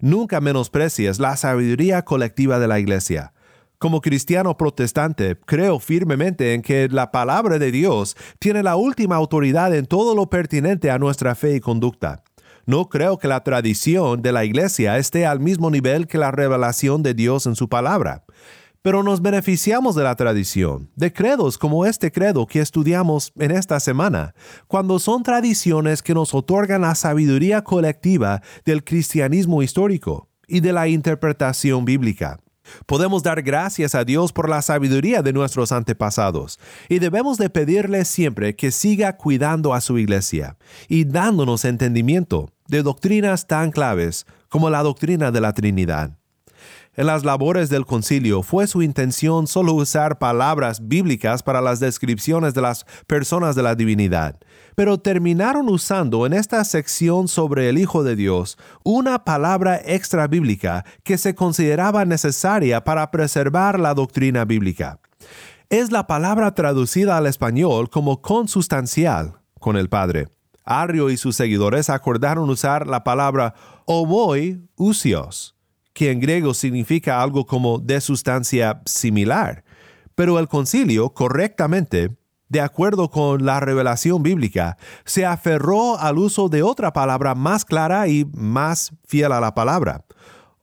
Nunca 0.00 0.40
menosprecies 0.40 1.18
la 1.18 1.36
sabiduría 1.36 2.04
colectiva 2.04 2.58
de 2.58 2.68
la 2.68 2.78
iglesia. 2.78 3.32
Como 3.80 4.02
cristiano 4.02 4.58
protestante, 4.58 5.38
creo 5.46 5.80
firmemente 5.80 6.52
en 6.52 6.60
que 6.60 6.86
la 6.90 7.10
palabra 7.10 7.58
de 7.58 7.72
Dios 7.72 8.14
tiene 8.38 8.62
la 8.62 8.76
última 8.76 9.16
autoridad 9.16 9.74
en 9.74 9.86
todo 9.86 10.14
lo 10.14 10.28
pertinente 10.28 10.90
a 10.90 10.98
nuestra 10.98 11.34
fe 11.34 11.54
y 11.54 11.60
conducta. 11.60 12.22
No 12.66 12.90
creo 12.90 13.16
que 13.16 13.26
la 13.26 13.42
tradición 13.42 14.20
de 14.20 14.32
la 14.32 14.44
Iglesia 14.44 14.98
esté 14.98 15.24
al 15.24 15.40
mismo 15.40 15.70
nivel 15.70 16.08
que 16.08 16.18
la 16.18 16.30
revelación 16.30 17.02
de 17.02 17.14
Dios 17.14 17.46
en 17.46 17.56
su 17.56 17.70
palabra. 17.70 18.24
Pero 18.82 19.02
nos 19.02 19.22
beneficiamos 19.22 19.94
de 19.94 20.04
la 20.04 20.14
tradición, 20.14 20.90
de 20.94 21.10
credos 21.10 21.56
como 21.56 21.86
este 21.86 22.12
credo 22.12 22.46
que 22.46 22.60
estudiamos 22.60 23.32
en 23.38 23.50
esta 23.50 23.80
semana, 23.80 24.34
cuando 24.66 24.98
son 24.98 25.22
tradiciones 25.22 26.02
que 26.02 26.12
nos 26.12 26.34
otorgan 26.34 26.82
la 26.82 26.94
sabiduría 26.94 27.64
colectiva 27.64 28.42
del 28.66 28.84
cristianismo 28.84 29.62
histórico 29.62 30.28
y 30.46 30.60
de 30.60 30.74
la 30.74 30.86
interpretación 30.86 31.86
bíblica. 31.86 32.40
Podemos 32.86 33.22
dar 33.22 33.42
gracias 33.42 33.94
a 33.94 34.04
Dios 34.04 34.32
por 34.32 34.48
la 34.48 34.62
sabiduría 34.62 35.22
de 35.22 35.32
nuestros 35.32 35.72
antepasados 35.72 36.58
y 36.88 36.98
debemos 36.98 37.38
de 37.38 37.50
pedirle 37.50 38.04
siempre 38.04 38.54
que 38.54 38.70
siga 38.70 39.16
cuidando 39.16 39.74
a 39.74 39.80
su 39.80 39.98
iglesia 39.98 40.56
y 40.88 41.04
dándonos 41.04 41.64
entendimiento 41.64 42.50
de 42.68 42.82
doctrinas 42.82 43.46
tan 43.46 43.70
claves 43.70 44.26
como 44.48 44.70
la 44.70 44.82
doctrina 44.82 45.30
de 45.30 45.40
la 45.40 45.52
Trinidad. 45.52 46.19
En 46.96 47.06
las 47.06 47.24
labores 47.24 47.70
del 47.70 47.86
concilio 47.86 48.42
fue 48.42 48.66
su 48.66 48.82
intención 48.82 49.46
solo 49.46 49.74
usar 49.74 50.18
palabras 50.18 50.88
bíblicas 50.88 51.44
para 51.44 51.60
las 51.60 51.78
descripciones 51.78 52.52
de 52.52 52.62
las 52.62 52.84
personas 53.06 53.54
de 53.54 53.62
la 53.62 53.76
divinidad, 53.76 54.40
pero 54.74 54.98
terminaron 54.98 55.68
usando 55.68 56.26
en 56.26 56.32
esta 56.32 56.64
sección 56.64 57.28
sobre 57.28 57.68
el 57.68 57.78
Hijo 57.78 58.02
de 58.02 58.16
Dios 58.16 58.58
una 58.82 59.24
palabra 59.24 59.80
extra 59.84 60.26
bíblica 60.26 60.84
que 61.04 61.16
se 61.16 61.36
consideraba 61.36 62.04
necesaria 62.04 62.82
para 62.82 63.08
preservar 63.12 63.78
la 63.78 63.94
doctrina 63.94 64.44
bíblica. 64.44 64.98
Es 65.68 65.92
la 65.92 66.08
palabra 66.08 66.56
traducida 66.56 67.16
al 67.16 67.28
español 67.28 67.88
como 67.88 68.20
consustancial 68.20 69.40
con 69.60 69.76
el 69.76 69.88
Padre. 69.88 70.26
Arrio 70.64 71.10
y 71.10 71.16
sus 71.16 71.36
seguidores 71.36 71.88
acordaron 71.88 72.50
usar 72.50 72.88
la 72.88 73.04
palabra 73.04 73.54
homoi 73.86 74.68
usios 74.74 75.54
que 76.00 76.10
en 76.10 76.18
griego 76.18 76.54
significa 76.54 77.20
algo 77.20 77.44
como 77.44 77.78
de 77.78 78.00
sustancia 78.00 78.80
similar. 78.86 79.64
Pero 80.14 80.38
el 80.38 80.48
concilio, 80.48 81.10
correctamente, 81.10 82.16
de 82.48 82.62
acuerdo 82.62 83.10
con 83.10 83.44
la 83.44 83.60
revelación 83.60 84.22
bíblica, 84.22 84.78
se 85.04 85.26
aferró 85.26 85.98
al 85.98 86.16
uso 86.16 86.48
de 86.48 86.62
otra 86.62 86.94
palabra 86.94 87.34
más 87.34 87.66
clara 87.66 88.08
y 88.08 88.24
más 88.32 88.92
fiel 89.06 89.30
a 89.32 89.40
la 89.40 89.52
palabra, 89.52 90.06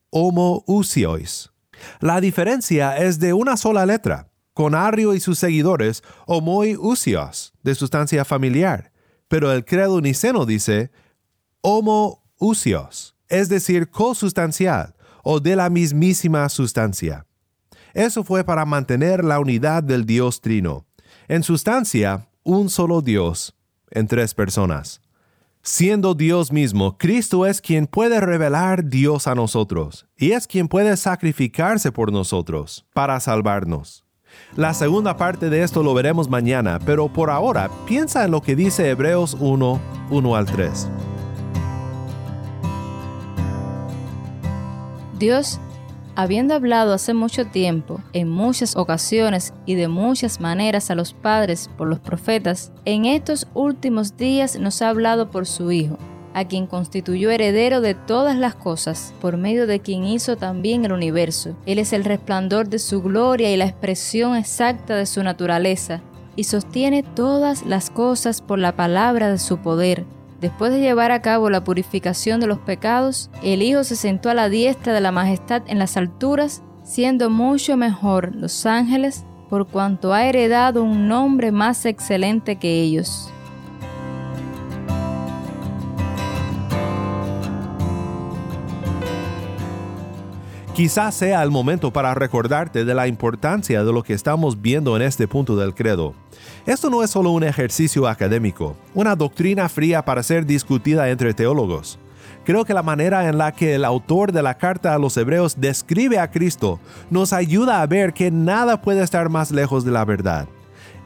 homoousiois. 0.10 1.52
La 2.00 2.20
diferencia 2.20 2.98
es 2.98 3.20
de 3.20 3.34
una 3.34 3.58
sola 3.58 3.86
letra, 3.86 4.32
con 4.56 4.74
Arrio 4.74 5.14
y 5.14 5.20
sus 5.20 5.38
seguidores, 5.38 6.02
homoiousios, 6.26 7.54
de 7.62 7.76
sustancia 7.76 8.26
familiar. 8.26 8.92
Pero 9.28 9.52
el 9.52 9.66
credo 9.66 10.02
niceno 10.02 10.48
dice 10.48 10.90
homoousios, 11.62 13.16
es 13.30 13.50
decir, 13.50 13.92
cosustancial, 13.92 14.96
o 15.30 15.42
de 15.42 15.58
la 15.58 15.70
mismísima 15.70 16.48
sustancia. 16.48 17.26
Eso 17.94 18.24
fue 18.24 18.46
para 18.46 18.64
mantener 18.64 19.26
la 19.26 19.42
unidad 19.42 19.84
del 19.84 20.06
Dios 20.06 20.40
Trino. 20.40 20.86
En 21.28 21.44
sustancia, 21.44 22.30
un 22.44 22.70
solo 22.70 23.02
Dios, 23.02 23.54
en 23.92 24.08
tres 24.08 24.34
personas. 24.34 25.02
Siendo 25.62 26.14
Dios 26.14 26.54
mismo, 26.54 26.98
Cristo 26.98 27.46
es 27.46 27.60
quien 27.60 27.88
puede 27.88 28.22
revelar 28.22 28.86
Dios 28.86 29.28
a 29.28 29.36
nosotros 29.36 30.08
y 30.16 30.32
es 30.32 30.48
quien 30.48 30.70
puede 30.70 30.96
sacrificarse 30.96 31.92
por 31.92 32.14
nosotros 32.14 32.86
para 32.94 33.20
salvarnos. 33.20 34.06
La 34.56 34.74
segunda 34.74 35.18
parte 35.18 35.50
de 35.50 35.62
esto 35.62 35.84
lo 35.84 35.94
veremos 35.94 36.30
mañana, 36.30 36.80
pero 36.86 37.12
por 37.12 37.30
ahora 37.30 37.70
piensa 37.86 38.24
en 38.24 38.32
lo 38.32 38.42
que 38.42 38.56
dice 38.56 38.90
Hebreos 38.90 39.36
1, 39.42 39.82
1 40.10 40.36
al 40.38 40.46
3. 40.46 40.88
Dios, 45.20 45.60
habiendo 46.16 46.54
hablado 46.54 46.94
hace 46.94 47.14
mucho 47.14 47.46
tiempo, 47.46 48.00
en 48.14 48.30
muchas 48.30 48.76
ocasiones 48.76 49.54
y 49.66 49.74
de 49.74 49.88
muchas 49.88 50.40
maneras 50.40 50.92
a 50.92 50.96
los 50.96 51.14
padres 51.14 51.70
por 51.76 51.88
los 51.88 52.00
profetas, 52.00 52.72
en 52.86 53.06
estos 53.06 53.48
últimos 53.56 54.16
días 54.16 54.60
nos 54.60 54.82
ha 54.82 54.90
hablado 54.90 55.32
por 55.32 55.48
su 55.48 55.72
Hijo, 55.72 55.98
a 56.36 56.46
quien 56.46 56.68
constituyó 56.68 57.32
heredero 57.32 57.82
de 57.82 57.96
todas 57.96 58.38
las 58.38 58.54
cosas, 58.54 59.14
por 59.20 59.38
medio 59.38 59.66
de 59.66 59.80
quien 59.80 60.04
hizo 60.04 60.38
también 60.38 60.86
el 60.86 60.92
universo. 60.92 61.56
Él 61.66 61.80
es 61.80 61.94
el 61.94 62.04
resplandor 62.04 62.70
de 62.70 62.78
su 62.78 63.02
gloria 63.02 63.52
y 63.52 63.58
la 63.58 63.66
expresión 63.66 64.36
exacta 64.36 64.96
de 64.96 65.08
su 65.08 65.24
naturaleza, 65.24 66.02
y 66.36 66.44
sostiene 66.44 67.02
todas 67.02 67.66
las 67.66 67.90
cosas 67.90 68.42
por 68.42 68.60
la 68.60 68.76
palabra 68.76 69.32
de 69.32 69.40
su 69.40 69.58
poder 69.58 70.06
Después 70.40 70.72
de 70.72 70.80
llevar 70.80 71.12
a 71.12 71.24
cabo 71.24 71.50
la 71.50 71.64
purificación 71.64 72.40
de 72.40 72.46
los 72.46 72.60
pecados, 72.60 73.32
el 73.42 73.64
Hijo 73.64 73.84
se 73.84 73.96
sentó 73.96 74.30
a 74.30 74.36
la 74.36 74.50
diestra 74.50 74.94
de 74.94 75.02
la 75.02 75.12
majestad 75.12 75.64
en 75.66 75.80
las 75.80 75.98
alturas, 75.98 76.62
siendo 76.84 77.32
mucho 77.32 77.76
mejor 77.76 78.36
los 78.36 78.68
ángeles, 78.68 79.26
por 79.50 79.66
cuanto 79.68 80.14
ha 80.14 80.26
heredado 80.26 80.84
un 80.84 81.08
nombre 81.08 81.52
más 81.52 81.86
excelente 81.86 82.58
que 82.58 82.82
ellos. 82.82 83.32
Quizás 90.76 91.16
sea 91.16 91.42
el 91.42 91.50
momento 91.50 91.92
para 91.92 92.14
recordarte 92.14 92.86
de 92.86 92.94
la 92.94 93.08
importancia 93.08 93.84
de 93.84 93.92
lo 93.92 94.04
que 94.04 94.14
estamos 94.14 94.62
viendo 94.62 94.96
en 94.96 95.02
este 95.02 95.28
punto 95.28 95.56
del 95.56 95.74
credo. 95.74 96.14
Esto 96.68 96.90
no 96.90 97.02
es 97.02 97.12
solo 97.12 97.32
un 97.32 97.46
ejercicio 97.46 98.10
académico, 98.10 98.76
una 98.94 99.16
doctrina 99.16 99.70
fría 99.70 100.04
para 100.04 100.22
ser 100.22 100.46
discutida 100.46 101.10
entre 101.10 101.34
teólogos. 101.34 101.98
Creo 102.44 102.66
que 102.66 102.74
la 102.74 102.84
manera 102.84 103.30
en 103.30 103.38
la 103.38 103.54
que 103.54 103.76
el 103.76 103.86
autor 103.86 104.34
de 104.34 104.44
la 104.44 104.58
carta 104.58 104.94
a 104.94 104.98
los 105.00 105.16
hebreos 105.16 105.56
describe 105.58 106.20
a 106.20 106.30
Cristo 106.30 106.82
nos 107.10 107.32
ayuda 107.32 107.82
a 107.82 107.88
ver 107.88 108.12
que 108.12 108.32
nada 108.32 108.82
puede 108.82 109.02
estar 109.02 109.30
más 109.30 109.50
lejos 109.50 109.86
de 109.86 109.92
la 109.92 110.04
verdad. 110.04 110.50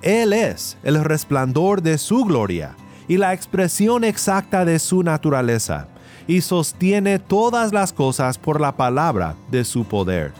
Él 0.01 0.33
es 0.33 0.79
el 0.81 1.03
resplandor 1.03 1.83
de 1.83 1.99
su 1.99 2.25
gloria 2.25 2.75
y 3.07 3.17
la 3.17 3.31
expresión 3.35 4.03
exacta 4.03 4.65
de 4.65 4.79
su 4.79 5.03
naturaleza 5.03 5.89
y 6.27 6.41
sostiene 6.41 7.19
todas 7.19 7.71
las 7.71 7.93
cosas 7.93 8.39
por 8.39 8.59
la 8.59 8.75
palabra 8.75 9.35
de 9.51 9.63
su 9.63 9.83
poder. 9.83 10.33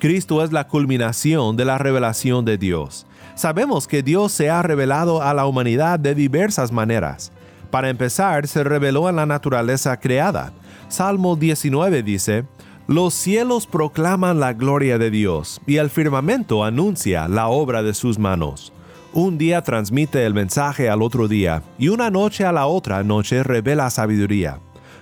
Cristo 0.00 0.42
es 0.42 0.50
la 0.50 0.66
culminación 0.66 1.56
de 1.56 1.66
la 1.66 1.78
revelación 1.78 2.44
de 2.44 2.58
Dios. 2.58 3.06
Sabemos 3.34 3.86
que 3.86 4.02
Dios 4.02 4.32
se 4.32 4.50
ha 4.50 4.62
revelado 4.62 5.22
a 5.22 5.32
la 5.34 5.46
humanidad 5.46 5.98
de 5.98 6.14
diversas 6.14 6.72
maneras. 6.72 7.32
Para 7.70 7.88
empezar, 7.88 8.46
se 8.48 8.64
reveló 8.64 9.08
en 9.08 9.16
la 9.16 9.26
naturaleza 9.26 9.98
creada. 9.98 10.52
Salmo 10.88 11.36
19 11.36 12.02
dice, 12.02 12.44
Los 12.88 13.14
cielos 13.14 13.66
proclaman 13.66 14.40
la 14.40 14.52
gloria 14.52 14.98
de 14.98 15.10
Dios, 15.10 15.60
y 15.66 15.76
el 15.76 15.88
firmamento 15.88 16.64
anuncia 16.64 17.28
la 17.28 17.48
obra 17.48 17.82
de 17.82 17.94
sus 17.94 18.18
manos. 18.18 18.72
Un 19.12 19.38
día 19.38 19.62
transmite 19.62 20.24
el 20.24 20.34
mensaje 20.34 20.88
al 20.88 21.02
otro 21.02 21.28
día, 21.28 21.62
y 21.78 21.88
una 21.88 22.10
noche 22.10 22.44
a 22.44 22.52
la 22.52 22.66
otra 22.66 23.02
noche 23.04 23.42
revela 23.42 23.90
sabiduría. 23.90 24.58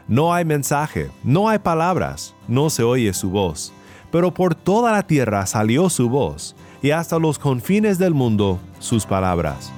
No 0.08 0.32
hay 0.32 0.46
mensaje, 0.46 1.10
no 1.22 1.48
hay 1.48 1.58
palabras, 1.58 2.34
no 2.46 2.70
se 2.70 2.82
oye 2.82 3.12
su 3.12 3.28
voz. 3.28 3.72
Pero 4.10 4.32
por 4.32 4.54
toda 4.54 4.92
la 4.92 5.06
tierra 5.06 5.44
salió 5.44 5.90
su 5.90 6.08
voz, 6.08 6.56
y 6.82 6.90
hasta 6.90 7.18
los 7.18 7.38
confines 7.38 7.98
del 7.98 8.14
mundo 8.14 8.58
sus 8.78 9.06
palabras. 9.06 9.72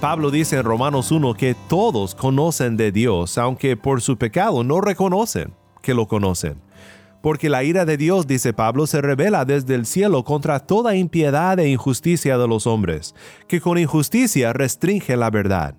Pablo 0.00 0.30
dice 0.30 0.56
en 0.56 0.64
Romanos 0.64 1.12
1 1.12 1.34
que 1.34 1.54
todos 1.68 2.14
conocen 2.14 2.76
de 2.76 2.90
Dios, 2.90 3.38
aunque 3.38 3.76
por 3.76 4.00
su 4.02 4.16
pecado 4.16 4.64
no 4.64 4.80
reconocen 4.80 5.54
que 5.80 5.94
lo 5.94 6.08
conocen. 6.08 6.60
Porque 7.22 7.48
la 7.48 7.62
ira 7.62 7.84
de 7.84 7.96
Dios, 7.96 8.26
dice 8.26 8.52
Pablo, 8.52 8.88
se 8.88 9.00
revela 9.00 9.44
desde 9.44 9.76
el 9.76 9.86
cielo 9.86 10.24
contra 10.24 10.58
toda 10.58 10.96
impiedad 10.96 11.56
e 11.60 11.68
injusticia 11.68 12.36
de 12.36 12.48
los 12.48 12.66
hombres, 12.66 13.14
que 13.46 13.60
con 13.60 13.78
injusticia 13.78 14.52
restringe 14.52 15.16
la 15.16 15.30
verdad 15.30 15.76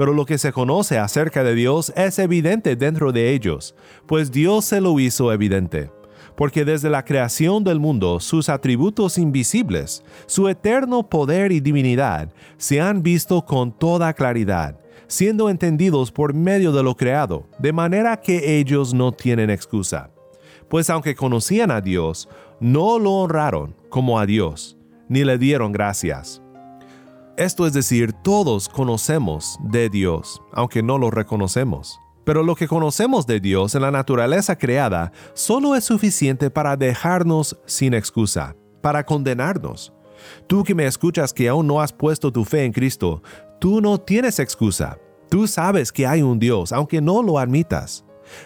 pero 0.00 0.14
lo 0.14 0.24
que 0.24 0.38
se 0.38 0.50
conoce 0.50 0.96
acerca 0.96 1.44
de 1.44 1.54
Dios 1.54 1.92
es 1.94 2.18
evidente 2.18 2.74
dentro 2.74 3.12
de 3.12 3.34
ellos, 3.34 3.74
pues 4.06 4.32
Dios 4.32 4.64
se 4.64 4.80
lo 4.80 4.98
hizo 4.98 5.30
evidente. 5.30 5.90
Porque 6.40 6.64
desde 6.64 6.88
la 6.88 7.04
creación 7.04 7.64
del 7.64 7.80
mundo 7.80 8.18
sus 8.18 8.48
atributos 8.48 9.18
invisibles, 9.18 10.02
su 10.24 10.48
eterno 10.48 11.02
poder 11.02 11.52
y 11.52 11.60
divinidad, 11.60 12.32
se 12.56 12.80
han 12.80 13.02
visto 13.02 13.44
con 13.44 13.72
toda 13.72 14.14
claridad, 14.14 14.80
siendo 15.06 15.50
entendidos 15.50 16.10
por 16.10 16.32
medio 16.32 16.72
de 16.72 16.82
lo 16.82 16.96
creado, 16.96 17.46
de 17.58 17.74
manera 17.74 18.16
que 18.16 18.58
ellos 18.58 18.94
no 18.94 19.12
tienen 19.12 19.50
excusa. 19.50 20.12
Pues 20.70 20.88
aunque 20.88 21.14
conocían 21.14 21.70
a 21.70 21.82
Dios, 21.82 22.26
no 22.58 22.98
lo 22.98 23.12
honraron 23.16 23.76
como 23.90 24.18
a 24.18 24.24
Dios, 24.24 24.78
ni 25.10 25.24
le 25.24 25.36
dieron 25.36 25.72
gracias 25.72 26.40
esto 27.40 27.66
es 27.66 27.72
decir, 27.72 28.12
todos 28.12 28.68
conocemos 28.68 29.58
de 29.62 29.88
Dios, 29.88 30.42
aunque 30.52 30.82
no 30.82 30.98
lo 30.98 31.10
reconocemos. 31.10 31.98
Pero 32.24 32.42
lo 32.42 32.54
que 32.54 32.68
conocemos 32.68 33.26
de 33.26 33.40
Dios 33.40 33.74
en 33.74 33.82
la 33.82 33.90
naturaleza 33.90 34.56
creada 34.56 35.12
solo 35.34 35.74
es 35.74 35.84
suficiente 35.84 36.50
para 36.50 36.76
dejarnos 36.76 37.58
sin 37.66 37.94
excusa, 37.94 38.56
para 38.82 39.04
condenarnos. 39.04 39.92
Tú 40.46 40.64
que 40.64 40.74
me 40.74 40.86
escuchas 40.86 41.32
que 41.32 41.48
aún 41.48 41.66
no 41.66 41.80
has 41.80 41.92
puesto 41.92 42.32
tu 42.32 42.44
fe 42.44 42.64
en 42.64 42.72
Cristo, 42.72 43.22
tú 43.58 43.80
no 43.80 43.98
tienes 43.98 44.38
excusa. 44.38 44.98
Tú 45.28 45.46
sabes 45.46 45.92
que 45.92 46.06
hay 46.06 46.22
un 46.22 46.38
Dios, 46.38 46.72
aunque 46.72 47.00
no 47.00 47.22
lo 47.22 47.38
admitas. 47.38 48.04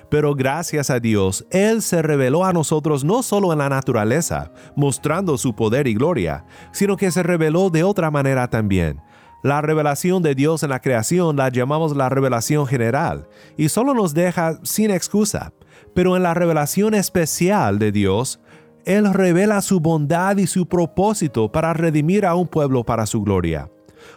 Pero 0.08 0.34
gracias 0.34 0.90
a 0.90 1.00
Dios, 1.00 1.46
Él 1.50 1.82
se 1.82 2.02
reveló 2.02 2.44
a 2.44 2.52
nosotros 2.52 3.04
no 3.04 3.22
solo 3.22 3.52
en 3.52 3.58
la 3.58 3.68
naturaleza, 3.68 4.52
mostrando 4.76 5.36
su 5.36 5.54
poder 5.54 5.86
y 5.86 5.94
gloria, 5.94 6.44
sino 6.72 6.96
que 6.96 7.10
se 7.10 7.22
reveló 7.22 7.70
de 7.70 7.84
otra 7.84 8.10
manera 8.10 8.48
también. 8.48 9.00
La 9.44 9.60
revelación 9.60 10.22
de 10.22 10.34
Dios 10.34 10.62
en 10.62 10.70
la 10.70 10.80
creación 10.80 11.36
la 11.36 11.50
llamamos 11.50 11.94
la 11.94 12.08
revelación 12.08 12.66
general, 12.66 13.28
y 13.58 13.68
solo 13.68 13.92
nos 13.92 14.14
deja 14.14 14.58
sin 14.62 14.90
excusa. 14.90 15.52
Pero 15.94 16.16
en 16.16 16.22
la 16.22 16.32
revelación 16.32 16.94
especial 16.94 17.78
de 17.78 17.92
Dios, 17.92 18.40
Él 18.86 19.12
revela 19.12 19.60
su 19.60 19.80
bondad 19.80 20.38
y 20.38 20.46
su 20.46 20.66
propósito 20.66 21.52
para 21.52 21.74
redimir 21.74 22.24
a 22.24 22.34
un 22.34 22.48
pueblo 22.48 22.84
para 22.84 23.04
su 23.04 23.22
gloria. 23.22 23.68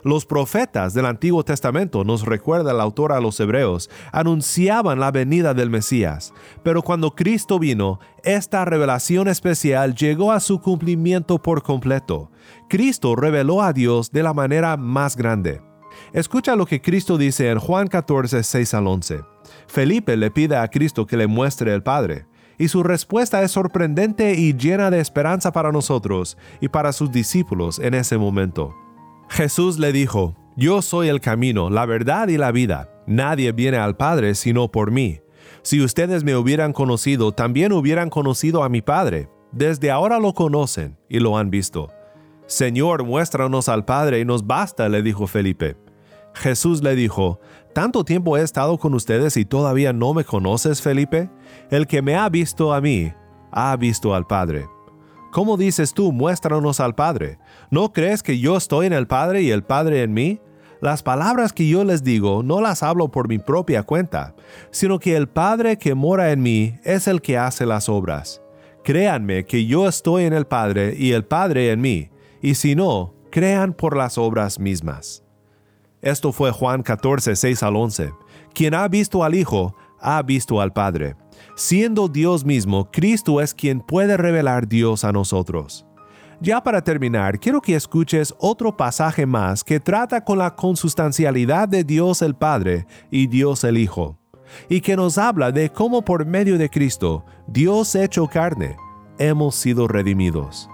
Los 0.03 0.25
profetas 0.25 0.93
del 0.93 1.05
Antiguo 1.05 1.43
Testamento, 1.43 2.03
nos 2.03 2.25
recuerda 2.25 2.71
el 2.71 2.79
autor 2.79 3.11
a 3.11 3.19
los 3.19 3.39
Hebreos, 3.39 3.89
anunciaban 4.11 4.99
la 4.99 5.11
venida 5.11 5.53
del 5.53 5.69
Mesías, 5.69 6.33
pero 6.63 6.81
cuando 6.81 7.15
Cristo 7.15 7.59
vino, 7.59 7.99
esta 8.23 8.65
revelación 8.65 9.27
especial 9.27 9.95
llegó 9.95 10.31
a 10.31 10.39
su 10.39 10.61
cumplimiento 10.61 11.41
por 11.41 11.63
completo. 11.63 12.31
Cristo 12.69 13.15
reveló 13.15 13.61
a 13.61 13.73
Dios 13.73 14.11
de 14.11 14.23
la 14.23 14.33
manera 14.33 14.77
más 14.77 15.15
grande. 15.15 15.61
Escucha 16.13 16.55
lo 16.55 16.65
que 16.65 16.81
Cristo 16.81 17.17
dice 17.17 17.49
en 17.49 17.59
Juan 17.59 17.87
14, 17.87 18.43
6 18.43 18.73
al 18.73 18.87
11. 18.87 19.21
Felipe 19.67 20.15
le 20.17 20.31
pide 20.31 20.55
a 20.55 20.67
Cristo 20.67 21.05
que 21.05 21.17
le 21.17 21.27
muestre 21.27 21.73
el 21.73 21.83
Padre, 21.83 22.25
y 22.57 22.67
su 22.69 22.83
respuesta 22.83 23.43
es 23.43 23.51
sorprendente 23.51 24.33
y 24.33 24.53
llena 24.53 24.89
de 24.89 24.99
esperanza 24.99 25.51
para 25.51 25.71
nosotros 25.71 26.37
y 26.59 26.69
para 26.69 26.91
sus 26.91 27.11
discípulos 27.11 27.79
en 27.79 27.93
ese 27.93 28.17
momento. 28.17 28.73
Jesús 29.29 29.79
le 29.79 29.91
dijo, 29.91 30.35
Yo 30.55 30.81
soy 30.81 31.09
el 31.09 31.21
camino, 31.21 31.69
la 31.69 31.85
verdad 31.85 32.27
y 32.27 32.37
la 32.37 32.51
vida. 32.51 32.89
Nadie 33.05 33.51
viene 33.51 33.77
al 33.77 33.95
Padre 33.95 34.35
sino 34.35 34.69
por 34.71 34.91
mí. 34.91 35.21
Si 35.61 35.81
ustedes 35.81 36.23
me 36.23 36.35
hubieran 36.35 36.73
conocido, 36.73 37.31
también 37.31 37.71
hubieran 37.71 38.09
conocido 38.09 38.63
a 38.63 38.69
mi 38.69 38.81
Padre. 38.81 39.29
Desde 39.51 39.91
ahora 39.91 40.19
lo 40.19 40.33
conocen 40.33 40.97
y 41.09 41.19
lo 41.19 41.37
han 41.37 41.49
visto. 41.49 41.89
Señor, 42.45 43.03
muéstranos 43.03 43.67
al 43.69 43.85
Padre 43.85 44.19
y 44.19 44.25
nos 44.25 44.45
basta, 44.45 44.87
le 44.87 45.01
dijo 45.01 45.27
Felipe. 45.27 45.77
Jesús 46.33 46.81
le 46.83 46.95
dijo, 46.95 47.39
¿Tanto 47.73 48.03
tiempo 48.03 48.37
he 48.37 48.41
estado 48.41 48.77
con 48.77 48.93
ustedes 48.93 49.37
y 49.37 49.45
todavía 49.45 49.93
no 49.93 50.13
me 50.13 50.23
conoces, 50.23 50.81
Felipe? 50.81 51.29
El 51.69 51.87
que 51.87 52.01
me 52.01 52.15
ha 52.15 52.29
visto 52.29 52.73
a 52.73 52.81
mí, 52.81 53.11
ha 53.51 53.75
visto 53.75 54.15
al 54.15 54.25
Padre. 54.25 54.67
¿Cómo 55.37 55.55
dices 55.55 55.93
tú, 55.93 56.11
muéstranos 56.11 56.79
al 56.79 56.95
Padre? 56.95 57.37
¿No 57.69 57.93
crees 57.93 58.23
que 58.23 58.39
yo 58.39 58.57
estoy 58.57 58.87
en 58.87 58.93
el 58.93 59.05
Padre 59.05 59.43
y 59.43 59.51
el 59.51 59.61
Padre 59.61 60.01
en 60.01 60.11
mí? 60.11 60.41
Las 60.81 61.03
palabras 61.03 61.53
que 61.53 61.67
yo 61.67 61.83
les 61.83 62.03
digo 62.03 62.41
no 62.41 62.59
las 62.59 62.81
hablo 62.81 63.09
por 63.09 63.27
mi 63.27 63.37
propia 63.37 63.83
cuenta, 63.83 64.33
sino 64.71 64.97
que 64.97 65.15
el 65.15 65.29
Padre 65.29 65.77
que 65.77 65.93
mora 65.93 66.31
en 66.31 66.41
mí 66.41 66.79
es 66.83 67.07
el 67.07 67.21
que 67.21 67.37
hace 67.37 67.67
las 67.67 67.87
obras. 67.87 68.41
Créanme 68.83 69.45
que 69.45 69.67
yo 69.67 69.87
estoy 69.87 70.23
en 70.23 70.33
el 70.33 70.47
Padre 70.47 70.95
y 70.97 71.11
el 71.11 71.23
Padre 71.23 71.69
en 71.69 71.81
mí, 71.81 72.09
y 72.41 72.55
si 72.55 72.73
no, 72.73 73.13
crean 73.29 73.73
por 73.73 73.95
las 73.95 74.17
obras 74.17 74.59
mismas. 74.59 75.23
Esto 76.01 76.31
fue 76.31 76.49
Juan 76.49 76.81
14, 76.81 77.35
6 77.35 77.61
al 77.61 77.75
11. 77.75 78.11
Quien 78.55 78.73
ha 78.73 78.87
visto 78.87 79.23
al 79.23 79.35
Hijo, 79.35 79.75
ha 79.99 80.19
visto 80.23 80.59
al 80.59 80.73
Padre. 80.73 81.15
Siendo 81.57 82.07
Dios 82.07 82.45
mismo, 82.45 82.91
Cristo 82.91 83.41
es 83.41 83.55
quien 83.55 83.81
puede 83.81 84.15
revelar 84.15 84.67
Dios 84.67 85.03
a 85.03 85.11
nosotros. 85.11 85.87
Ya 86.39 86.61
para 86.61 86.83
terminar, 86.83 87.39
quiero 87.39 87.61
que 87.61 87.73
escuches 87.73 88.35
otro 88.37 88.77
pasaje 88.77 89.25
más 89.25 89.63
que 89.63 89.79
trata 89.79 90.23
con 90.23 90.37
la 90.37 90.55
consustancialidad 90.55 91.67
de 91.67 91.83
Dios 91.83 92.21
el 92.21 92.35
Padre 92.35 92.85
y 93.09 93.25
Dios 93.25 93.63
el 93.63 93.79
Hijo, 93.79 94.19
y 94.69 94.81
que 94.81 94.95
nos 94.95 95.17
habla 95.17 95.51
de 95.51 95.71
cómo 95.71 96.03
por 96.03 96.27
medio 96.27 96.59
de 96.59 96.69
Cristo, 96.69 97.25
Dios 97.47 97.95
hecho 97.95 98.27
carne, 98.27 98.77
hemos 99.17 99.55
sido 99.55 99.87
redimidos. 99.87 100.69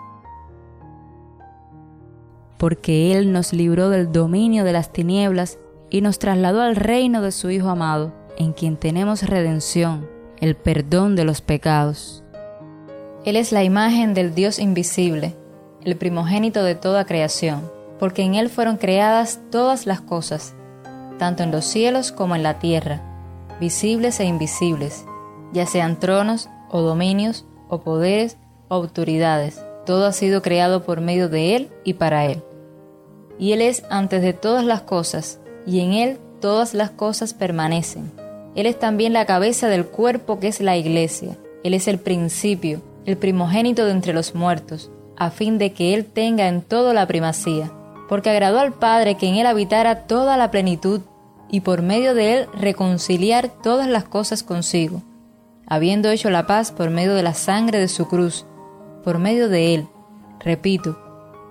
Porque 2.57 3.13
Él 3.13 3.31
nos 3.31 3.53
libró 3.53 3.89
del 3.89 4.11
dominio 4.11 4.65
de 4.65 4.73
las 4.73 4.91
tinieblas 4.91 5.59
y 5.89 6.01
nos 6.01 6.19
trasladó 6.19 6.61
al 6.61 6.75
reino 6.75 7.21
de 7.21 7.31
su 7.31 7.49
Hijo 7.51 7.69
amado, 7.69 8.13
en 8.35 8.51
quien 8.51 8.75
tenemos 8.75 9.23
redención 9.23 10.11
el 10.43 10.57
perdón 10.57 11.15
de 11.15 11.23
los 11.23 11.39
pecados. 11.39 12.21
Él 13.23 13.37
es 13.37 13.53
la 13.53 13.63
imagen 13.63 14.13
del 14.13 14.35
Dios 14.35 14.59
invisible, 14.59 15.37
el 15.85 15.95
primogénito 15.95 16.65
de 16.65 16.75
toda 16.75 17.05
creación, 17.05 17.71
porque 17.97 18.23
en 18.23 18.35
Él 18.35 18.49
fueron 18.49 18.75
creadas 18.75 19.39
todas 19.51 19.85
las 19.85 20.01
cosas, 20.01 20.53
tanto 21.17 21.43
en 21.43 21.51
los 21.51 21.63
cielos 21.63 22.11
como 22.11 22.35
en 22.35 22.43
la 22.43 22.59
tierra, 22.59 23.01
visibles 23.61 24.19
e 24.19 24.25
invisibles, 24.25 25.05
ya 25.53 25.65
sean 25.65 25.97
tronos 25.97 26.49
o 26.69 26.81
dominios 26.81 27.45
o 27.69 27.79
poderes 27.79 28.35
o 28.67 28.75
autoridades. 28.75 29.63
Todo 29.85 30.07
ha 30.07 30.11
sido 30.11 30.41
creado 30.41 30.83
por 30.83 30.99
medio 30.99 31.29
de 31.29 31.55
Él 31.55 31.71
y 31.85 31.93
para 31.93 32.25
Él. 32.25 32.43
Y 33.39 33.53
Él 33.53 33.61
es 33.61 33.85
antes 33.89 34.21
de 34.21 34.33
todas 34.33 34.65
las 34.65 34.81
cosas, 34.81 35.39
y 35.65 35.79
en 35.79 35.93
Él 35.93 36.19
todas 36.41 36.73
las 36.73 36.91
cosas 36.91 37.33
permanecen 37.33 38.22
él 38.55 38.67
es 38.67 38.77
también 38.77 39.13
la 39.13 39.25
cabeza 39.25 39.67
del 39.67 39.87
cuerpo 39.87 40.39
que 40.39 40.47
es 40.47 40.61
la 40.61 40.77
iglesia. 40.77 41.37
Él 41.63 41.73
es 41.73 41.87
el 41.87 41.99
principio, 41.99 42.81
el 43.05 43.17
primogénito 43.17 43.85
de 43.85 43.91
entre 43.91 44.13
los 44.13 44.35
muertos, 44.35 44.91
a 45.17 45.31
fin 45.31 45.57
de 45.57 45.73
que 45.73 45.93
Él 45.93 46.05
tenga 46.05 46.47
en 46.47 46.61
todo 46.61 46.93
la 46.93 47.07
primacía. 47.07 47.71
Porque 48.09 48.29
agradó 48.29 48.59
al 48.59 48.73
Padre 48.73 49.15
que 49.15 49.27
en 49.27 49.35
Él 49.35 49.47
habitara 49.47 50.05
toda 50.05 50.37
la 50.37 50.51
plenitud, 50.51 51.01
y 51.49 51.61
por 51.61 51.81
medio 51.81 52.13
de 52.15 52.33
Él 52.33 52.47
reconciliar 52.53 53.49
todas 53.61 53.87
las 53.87 54.03
cosas 54.03 54.43
consigo, 54.43 55.01
habiendo 55.67 56.09
hecho 56.09 56.29
la 56.29 56.45
paz 56.45 56.71
por 56.71 56.89
medio 56.89 57.15
de 57.15 57.23
la 57.23 57.33
sangre 57.33 57.79
de 57.79 57.87
su 57.87 58.07
cruz, 58.07 58.45
por 59.03 59.19
medio 59.19 59.49
de 59.49 59.75
Él, 59.75 59.87
repito, 60.39 60.99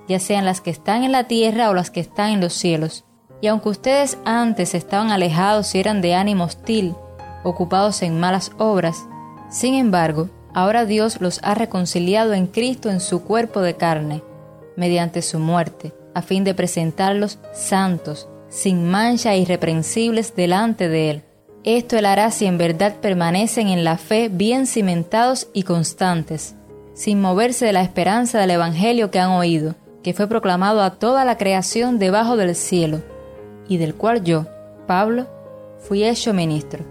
ya 0.08 0.18
sean 0.18 0.44
las 0.44 0.60
que 0.60 0.70
están 0.70 1.04
en 1.04 1.12
la 1.12 1.24
tierra 1.24 1.70
o 1.70 1.74
las 1.74 1.90
que 1.90 2.00
están 2.00 2.30
en 2.30 2.40
los 2.40 2.52
cielos 2.52 3.04
y 3.42 3.48
aunque 3.48 3.68
ustedes 3.68 4.16
antes 4.24 4.72
estaban 4.72 5.10
alejados 5.10 5.74
y 5.74 5.80
eran 5.80 6.00
de 6.00 6.14
ánimo 6.14 6.44
hostil, 6.44 6.94
ocupados 7.42 8.02
en 8.02 8.18
malas 8.18 8.52
obras, 8.56 9.04
sin 9.50 9.74
embargo, 9.74 10.30
ahora 10.54 10.86
Dios 10.86 11.20
los 11.20 11.40
ha 11.42 11.54
reconciliado 11.54 12.34
en 12.34 12.46
Cristo 12.46 12.88
en 12.88 13.00
su 13.00 13.24
cuerpo 13.24 13.60
de 13.60 13.74
carne, 13.74 14.22
mediante 14.76 15.22
su 15.22 15.40
muerte, 15.40 15.92
a 16.14 16.22
fin 16.22 16.44
de 16.44 16.54
presentarlos 16.54 17.40
santos, 17.52 18.28
sin 18.48 18.88
mancha 18.88 19.34
e 19.34 19.38
irreprensibles 19.38 20.36
delante 20.36 20.88
de 20.88 21.10
Él. 21.10 21.22
Esto 21.64 21.98
Él 21.98 22.06
hará 22.06 22.30
si 22.30 22.46
en 22.46 22.58
verdad 22.58 22.94
permanecen 23.00 23.68
en 23.68 23.82
la 23.82 23.98
fe 23.98 24.28
bien 24.28 24.68
cimentados 24.68 25.48
y 25.52 25.64
constantes, 25.64 26.54
sin 26.94 27.20
moverse 27.20 27.66
de 27.66 27.72
la 27.72 27.82
esperanza 27.82 28.38
del 28.38 28.52
Evangelio 28.52 29.10
que 29.10 29.18
han 29.18 29.30
oído, 29.30 29.74
que 30.04 30.14
fue 30.14 30.28
proclamado 30.28 30.80
a 30.82 30.90
toda 30.90 31.24
la 31.24 31.36
creación 31.38 31.98
debajo 31.98 32.36
del 32.36 32.54
cielo 32.54 33.02
y 33.68 33.76
del 33.76 33.94
cual 33.94 34.22
yo, 34.24 34.46
Pablo, 34.86 35.26
fui 35.78 36.04
hecho 36.04 36.32
ministro. 36.32 36.84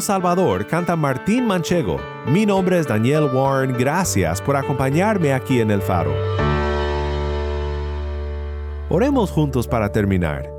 Salvador 0.00 0.66
canta 0.66 0.96
Martín 0.96 1.46
Manchego. 1.46 1.98
Mi 2.26 2.46
nombre 2.46 2.78
es 2.78 2.86
Daniel 2.86 3.24
Warren. 3.32 3.76
Gracias 3.78 4.40
por 4.40 4.56
acompañarme 4.56 5.32
aquí 5.32 5.60
en 5.60 5.70
el 5.70 5.80
faro. 5.80 6.12
Oremos 8.88 9.30
juntos 9.30 9.66
para 9.66 9.90
terminar. 9.90 10.50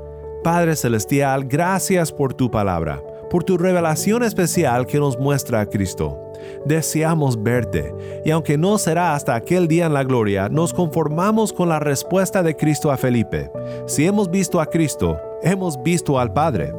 Padre 0.42 0.76
Celestial, 0.76 1.44
gracias 1.44 2.12
por 2.12 2.34
tu 2.34 2.50
palabra, 2.50 3.02
por 3.30 3.42
tu 3.44 3.58
revelación 3.58 4.22
especial 4.22 4.86
que 4.86 4.98
nos 4.98 5.18
muestra 5.18 5.60
a 5.60 5.66
Cristo. 5.66 6.18
Deseamos 6.64 7.42
verte, 7.42 7.94
y 8.24 8.30
aunque 8.30 8.56
no 8.56 8.78
será 8.78 9.14
hasta 9.14 9.34
aquel 9.34 9.68
día 9.68 9.86
en 9.86 9.94
la 9.94 10.04
gloria, 10.04 10.48
nos 10.48 10.72
conformamos 10.72 11.52
con 11.52 11.68
la 11.68 11.78
respuesta 11.78 12.42
de 12.42 12.54
Cristo 12.54 12.90
a 12.90 12.96
Felipe. 12.96 13.50
Si 13.86 14.06
hemos 14.06 14.30
visto 14.30 14.60
a 14.60 14.66
Cristo, 14.66 15.18
hemos 15.42 15.82
visto 15.82 16.18
al 16.18 16.32
Padre. 16.32 16.72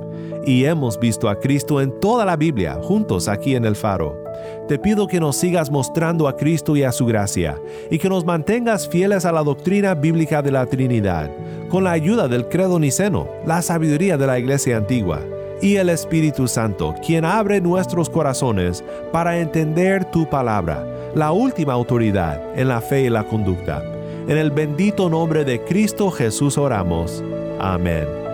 Y 0.47 0.63
hemos 0.63 0.97
visto 0.97 1.27
a 1.27 1.37
Cristo 1.37 1.81
en 1.81 1.99
toda 1.99 2.23
la 2.23 2.37
Biblia, 2.37 2.79
juntos 2.81 3.27
aquí 3.27 3.53
en 3.55 3.65
el 3.65 3.75
faro. 3.75 4.23
Te 4.69 4.79
pido 4.79 5.05
que 5.05 5.19
nos 5.19 5.35
sigas 5.35 5.69
mostrando 5.69 6.25
a 6.25 6.37
Cristo 6.37 6.77
y 6.77 6.83
a 6.83 6.93
su 6.93 7.05
gracia, 7.05 7.59
y 7.91 7.99
que 7.99 8.07
nos 8.07 8.23
mantengas 8.23 8.87
fieles 8.87 9.25
a 9.25 9.33
la 9.33 9.43
doctrina 9.43 9.93
bíblica 9.93 10.41
de 10.41 10.51
la 10.51 10.65
Trinidad, 10.65 11.29
con 11.67 11.83
la 11.83 11.91
ayuda 11.91 12.29
del 12.29 12.47
credo 12.47 12.79
niceno, 12.79 13.27
la 13.45 13.61
sabiduría 13.61 14.17
de 14.17 14.25
la 14.25 14.39
Iglesia 14.39 14.77
antigua, 14.77 15.19
y 15.61 15.75
el 15.75 15.89
Espíritu 15.89 16.47
Santo, 16.47 16.95
quien 17.05 17.25
abre 17.25 17.59
nuestros 17.59 18.09
corazones 18.09 18.85
para 19.11 19.39
entender 19.39 20.05
tu 20.11 20.29
palabra, 20.29 20.87
la 21.13 21.33
última 21.33 21.73
autoridad 21.73 22.57
en 22.57 22.69
la 22.69 22.79
fe 22.79 23.01
y 23.01 23.09
la 23.09 23.25
conducta. 23.25 23.83
En 24.29 24.37
el 24.37 24.51
bendito 24.51 25.09
nombre 25.09 25.43
de 25.43 25.61
Cristo 25.65 26.09
Jesús 26.09 26.57
oramos. 26.57 27.21
Amén. 27.59 28.26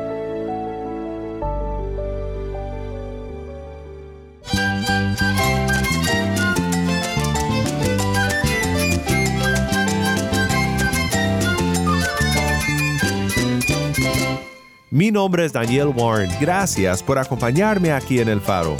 Mi 15.03 15.11
nombre 15.11 15.43
es 15.43 15.51
Daniel 15.51 15.87
Warren. 15.87 16.31
Gracias 16.39 17.03
por 17.03 17.19
acompañarme 17.19 17.91
aquí 17.91 18.19
en 18.19 18.29
el 18.29 18.39
faro. 18.39 18.77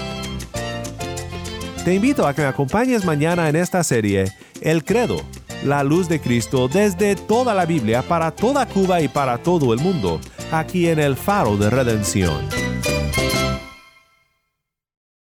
Te 1.83 1.95
invito 1.95 2.25
a 2.27 2.33
que 2.33 2.43
me 2.43 2.47
acompañes 2.47 3.03
mañana 3.05 3.49
en 3.49 3.55
esta 3.55 3.83
serie 3.83 4.31
El 4.61 4.83
Credo 4.83 5.23
la 5.63 5.83
luz 5.83 6.07
de 6.07 6.21
Cristo 6.21 6.67
desde 6.67 7.15
toda 7.15 7.53
la 7.53 7.65
Biblia 7.65 8.01
para 8.01 8.31
toda 8.31 8.65
Cuba 8.65 9.01
y 9.01 9.07
para 9.07 9.37
todo 9.37 9.73
el 9.73 9.79
mundo, 9.79 10.19
aquí 10.51 10.87
en 10.87 10.99
el 10.99 11.15
faro 11.15 11.57
de 11.57 11.69
redención. 11.69 12.58